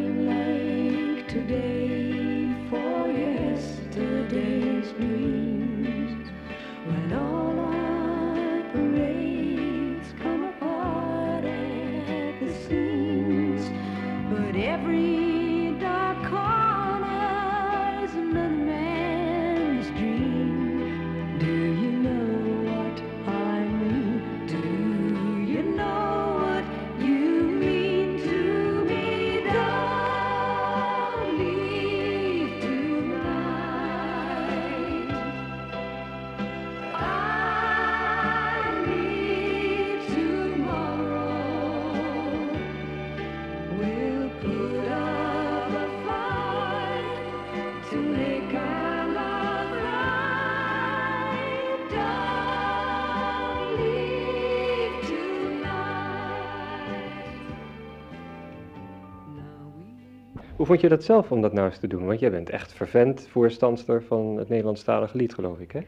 Hoe 60.61 60.69
vond 60.69 60.81
je 60.81 60.89
dat 60.89 61.05
zelf 61.05 61.33
om 61.33 61.41
dat 61.41 61.53
nou 61.53 61.69
eens 61.69 61.79
te 61.79 61.87
doen? 61.87 62.07
Want 62.07 62.21
jij 62.21 62.31
bent 62.31 62.51
echt 62.51 62.73
vervent 62.73 63.27
voorstandster 63.29 64.03
van 64.03 64.37
het 64.37 64.49
Nederlandstalige 64.49 65.17
lied, 65.17 65.35
geloof 65.35 65.59
ik, 65.59 65.73
hè? 65.73 65.81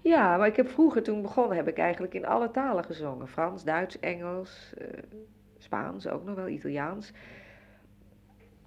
Ja, 0.00 0.36
maar 0.36 0.46
ik 0.46 0.56
heb 0.56 0.68
vroeger, 0.68 1.02
toen 1.02 1.22
begonnen, 1.22 1.56
heb 1.56 1.68
ik 1.68 1.78
eigenlijk 1.78 2.14
in 2.14 2.26
alle 2.26 2.50
talen 2.50 2.84
gezongen. 2.84 3.28
Frans, 3.28 3.64
Duits, 3.64 4.00
Engels, 4.00 4.74
eh, 4.78 4.86
Spaans, 5.58 6.08
ook 6.08 6.24
nog 6.24 6.34
wel 6.34 6.48
Italiaans. 6.48 7.12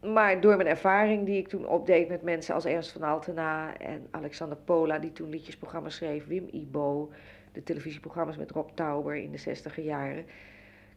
Maar 0.01 0.41
door 0.41 0.55
mijn 0.55 0.69
ervaring 0.69 1.25
die 1.25 1.37
ik 1.37 1.47
toen 1.47 1.67
opdeed 1.67 2.07
met 2.07 2.21
mensen 2.21 2.53
als 2.53 2.65
Ernst 2.65 2.91
van 2.91 3.03
Altena 3.03 3.77
en 3.77 4.07
Alexander 4.11 4.57
Pola, 4.57 4.99
die 4.99 5.11
toen 5.11 5.29
liedjesprogramma's 5.29 5.95
schreef, 5.95 6.27
Wim 6.27 6.47
Ibo, 6.51 7.11
de 7.51 7.63
televisieprogramma's 7.63 8.37
met 8.37 8.51
Rob 8.51 8.69
Tauber 8.73 9.15
in 9.15 9.31
de 9.31 9.37
zestiger 9.37 9.83
jaren, 9.83 10.25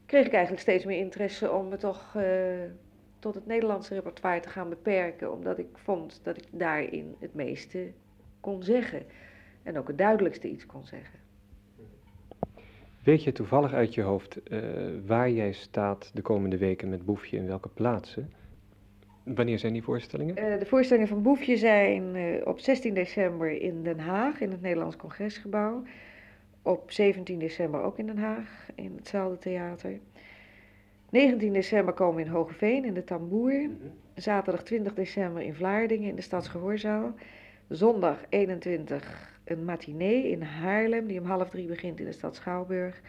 kreeg 0.06 0.26
ik 0.26 0.32
eigenlijk 0.32 0.62
steeds 0.62 0.84
meer 0.84 0.98
interesse 0.98 1.52
om 1.52 1.68
me 1.68 1.76
toch 1.76 2.14
eh, 2.16 2.24
tot 3.22 3.34
het 3.34 3.46
Nederlandse 3.46 3.94
repertoire 3.94 4.40
te 4.40 4.48
gaan 4.48 4.68
beperken, 4.68 5.32
omdat 5.32 5.58
ik 5.58 5.66
vond 5.74 6.20
dat 6.22 6.36
ik 6.36 6.44
daarin 6.50 7.14
het 7.18 7.34
meeste 7.34 7.90
kon 8.40 8.62
zeggen 8.62 9.02
en 9.62 9.78
ook 9.78 9.88
het 9.88 9.98
duidelijkste 9.98 10.48
iets 10.48 10.66
kon 10.66 10.86
zeggen. 10.86 11.18
Weet 13.02 13.24
je 13.24 13.32
toevallig 13.32 13.72
uit 13.72 13.94
je 13.94 14.02
hoofd 14.02 14.42
eh, 14.42 14.60
waar 15.06 15.30
jij 15.30 15.52
staat 15.52 16.10
de 16.14 16.22
komende 16.22 16.58
weken 16.58 16.88
met 16.88 17.04
Boefje 17.04 17.36
in 17.36 17.46
welke 17.46 17.68
plaatsen? 17.68 18.32
Wanneer 19.22 19.58
zijn 19.58 19.72
die 19.72 19.82
voorstellingen? 19.82 20.36
Eh, 20.36 20.58
de 20.58 20.66
voorstellingen 20.66 21.08
van 21.08 21.22
Boefje 21.22 21.56
zijn 21.56 22.16
eh, 22.16 22.46
op 22.46 22.58
16 22.58 22.94
december 22.94 23.60
in 23.60 23.82
Den 23.82 23.98
Haag 23.98 24.40
in 24.40 24.50
het 24.50 24.60
Nederlands 24.60 24.96
Congresgebouw. 24.96 25.82
Op 26.62 26.90
17 26.90 27.38
december 27.38 27.82
ook 27.82 27.98
in 27.98 28.06
Den 28.06 28.18
Haag 28.18 28.68
in 28.74 28.92
hetzelfde 28.96 29.38
theater. 29.38 29.98
19 31.12 31.52
december 31.52 31.94
komen 31.94 32.14
we 32.14 32.22
in 32.22 32.36
Hogeveen 32.36 32.84
in 32.84 32.94
de 32.94 33.04
Tamboer. 33.04 33.68
Zaterdag 34.14 34.62
20 34.62 34.94
december 34.94 35.42
in 35.42 35.54
Vlaardingen 35.54 36.08
in 36.08 36.16
de 36.16 36.22
Stadsgehoorzaal. 36.22 37.14
Zondag 37.68 38.24
21 38.28 39.40
een 39.44 39.64
matinee 39.64 40.30
in 40.30 40.42
Haarlem 40.42 41.06
die 41.06 41.20
om 41.20 41.26
half 41.26 41.50
drie 41.50 41.66
begint 41.66 42.00
in 42.00 42.04
de 42.04 42.12
stad 42.12 42.36
Schouwburg. 42.36 43.00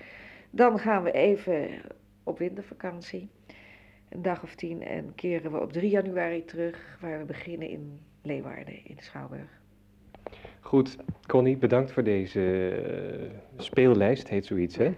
Dan 0.49 0.79
gaan 0.79 1.03
we 1.03 1.11
even 1.11 1.67
op 2.23 2.37
wintervakantie. 2.37 3.29
Een 4.09 4.21
dag 4.21 4.43
of 4.43 4.55
tien 4.55 4.81
en 4.81 5.15
keren 5.15 5.51
we 5.51 5.59
op 5.59 5.73
3 5.73 5.89
januari 5.89 6.45
terug 6.45 6.97
waar 7.01 7.19
we 7.19 7.25
beginnen 7.25 7.69
in 7.69 7.99
Leeuwarden 8.21 8.85
in 8.85 8.95
de 8.95 9.03
Schouwburg. 9.03 9.61
Goed, 10.59 10.97
Connie, 11.27 11.57
bedankt 11.57 11.91
voor 11.91 12.03
deze 12.03 12.69
eh, 12.69 13.61
speellijst, 13.61 14.29
heet 14.29 14.45
zoiets, 14.45 14.77
hè? 14.77 14.93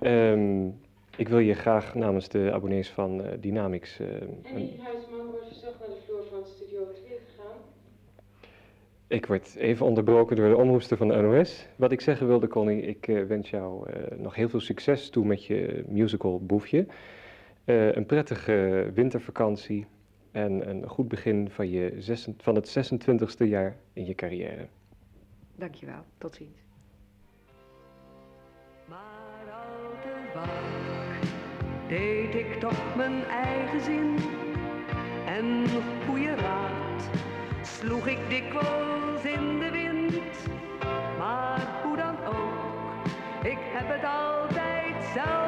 Ehm, 0.00 0.68
ik 1.16 1.28
wil 1.28 1.38
je 1.38 1.54
graag 1.54 1.94
namens 1.94 2.28
de 2.28 2.52
abonnees 2.52 2.90
van 2.90 3.22
eh, 3.22 3.32
Dynamics... 3.40 3.98
eh, 3.98 4.06
En 4.22 4.56
die 4.56 4.80
huisman 4.82 5.26
wordt 5.26 5.58
terug 5.60 5.78
naar 5.78 5.88
de 5.88 6.02
vloer 6.06 6.24
van 6.30 6.46
Studio 6.46 6.92
2 6.92 7.04
gegaan. 7.28 7.56
Ik 9.06 9.26
word 9.26 9.54
even 9.56 9.86
onderbroken 9.86 10.36
door 10.36 10.48
de 10.48 10.56
omroepster 10.56 10.96
van 10.96 11.08
de 11.08 11.16
NOS. 11.20 11.66
Wat 11.76 11.92
ik 11.92 12.00
zeggen 12.00 12.26
wilde, 12.26 12.48
Connie, 12.48 12.82
ik 12.82 13.08
eh, 13.08 13.24
wens 13.24 13.50
jou 13.50 13.90
eh, 13.90 14.18
nog 14.18 14.34
heel 14.34 14.48
veel 14.48 14.60
succes 14.60 15.10
toe 15.10 15.24
met 15.24 15.44
je 15.44 15.84
musical 15.88 16.40
Boefje. 16.44 16.86
Eh, 17.64 17.94
een 17.94 18.06
prettige 18.06 18.90
wintervakantie 18.94 19.86
en 20.30 20.68
een 20.68 20.88
goed 20.88 21.08
begin 21.08 21.50
van, 21.50 21.68
je 21.70 22.20
van 22.38 22.54
het 22.54 22.68
26e 22.68 23.48
jaar 23.48 23.76
in 23.92 24.06
je 24.06 24.14
carrière. 24.14 24.66
Dankjewel, 25.56 26.04
tot 26.18 26.34
ziens. 26.34 26.60
Deed 31.98 32.34
ik 32.34 32.60
toch 32.60 32.96
mijn 32.96 33.24
eigen 33.24 33.80
zin 33.80 34.16
en 35.26 35.66
goede 36.06 36.34
raad 36.34 37.02
sloeg 37.62 38.06
ik 38.06 38.18
dikwijls 38.28 39.22
in 39.22 39.58
de 39.58 39.70
wind. 39.70 40.36
Maar 41.18 41.80
hoe 41.82 41.96
dan 41.96 42.16
ook, 42.26 43.04
ik 43.42 43.58
heb 43.60 43.88
het 43.88 44.04
altijd 44.04 45.04
zelf 45.14 45.41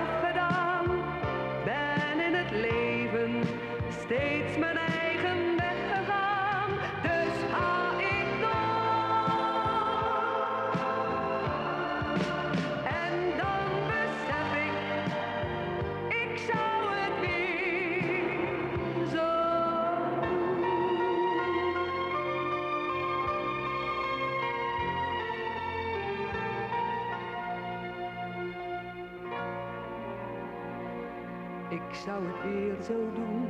zou 32.05 32.27
het 32.27 32.43
weer 32.43 32.83
zo 32.83 33.13
doen. 33.13 33.49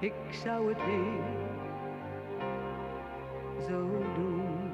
Ik 0.00 0.14
zou 0.42 0.74
het 0.74 0.84
weer 0.84 1.24
zo 3.68 3.88
doen. 4.14 4.70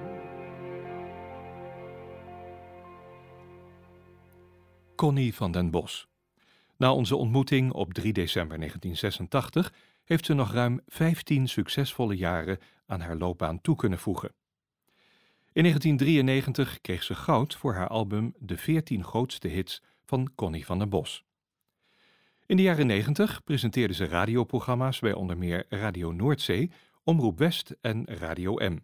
Connie 4.94 5.34
van 5.34 5.52
den 5.52 5.70
Bos. 5.70 6.08
Na 6.76 6.92
onze 6.92 7.16
ontmoeting 7.16 7.72
op 7.72 7.94
3 7.94 8.12
december 8.12 8.58
1986 8.58 9.72
heeft 10.04 10.26
ze 10.26 10.34
nog 10.34 10.52
ruim 10.52 10.80
15 10.86 11.48
succesvolle 11.48 12.16
jaren 12.16 12.58
aan 12.86 13.00
haar 13.00 13.16
loopbaan 13.16 13.60
toe 13.60 13.76
kunnen 13.76 13.98
voegen. 13.98 14.32
In 15.52 15.62
1993 15.62 16.80
kreeg 16.80 17.02
ze 17.02 17.14
goud 17.14 17.54
voor 17.54 17.74
haar 17.74 17.88
album 17.88 18.34
De 18.38 18.56
14 18.56 19.04
grootste 19.04 19.48
hits 19.48 19.82
van 20.04 20.34
Connie 20.34 20.66
van 20.66 20.78
den 20.78 20.88
Bos. 20.88 21.24
In 22.46 22.56
de 22.56 22.62
jaren 22.62 22.86
90 22.86 23.44
presenteerde 23.44 23.94
ze 23.94 24.04
radioprogramma's 24.04 24.98
bij 24.98 25.12
onder 25.12 25.38
meer 25.38 25.66
Radio 25.68 26.12
Noordzee, 26.12 26.70
Omroep 27.02 27.38
West 27.38 27.74
en 27.80 28.04
Radio 28.04 28.54
M. 28.54 28.78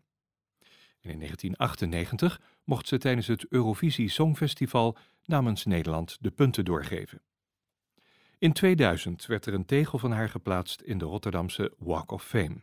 In 1.00 1.18
1998 1.18 2.40
mocht 2.64 2.88
ze 2.88 2.98
tijdens 2.98 3.26
het 3.26 3.46
Eurovisie 3.48 4.08
Songfestival 4.08 4.96
namens 5.24 5.64
Nederland 5.64 6.18
de 6.20 6.30
punten 6.30 6.64
doorgeven. 6.64 7.22
In 8.38 8.52
2000 8.52 9.26
werd 9.26 9.46
er 9.46 9.54
een 9.54 9.64
tegel 9.64 9.98
van 9.98 10.12
haar 10.12 10.28
geplaatst 10.28 10.80
in 10.80 10.98
de 10.98 11.04
Rotterdamse 11.04 11.72
Walk 11.78 12.10
of 12.10 12.24
Fame. 12.24 12.62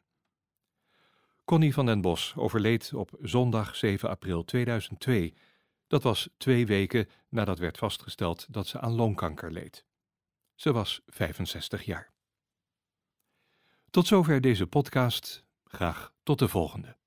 Connie 1.45 1.73
van 1.73 1.85
den 1.85 2.01
Bos 2.01 2.33
overleed 2.35 2.93
op 2.93 3.11
zondag 3.21 3.75
7 3.75 4.09
april 4.09 4.45
2002. 4.45 5.33
Dat 5.87 6.03
was 6.03 6.29
twee 6.37 6.65
weken 6.65 7.09
nadat 7.29 7.59
werd 7.59 7.77
vastgesteld 7.77 8.45
dat 8.49 8.67
ze 8.67 8.79
aan 8.79 8.93
longkanker 8.93 9.51
leed. 9.51 9.87
Ze 10.59 10.71
was 10.71 11.01
65 11.05 11.83
jaar. 11.83 12.13
Tot 13.89 14.07
zover 14.07 14.41
deze 14.41 14.67
podcast. 14.67 15.45
Graag 15.63 16.13
tot 16.23 16.39
de 16.39 16.47
volgende. 16.47 16.98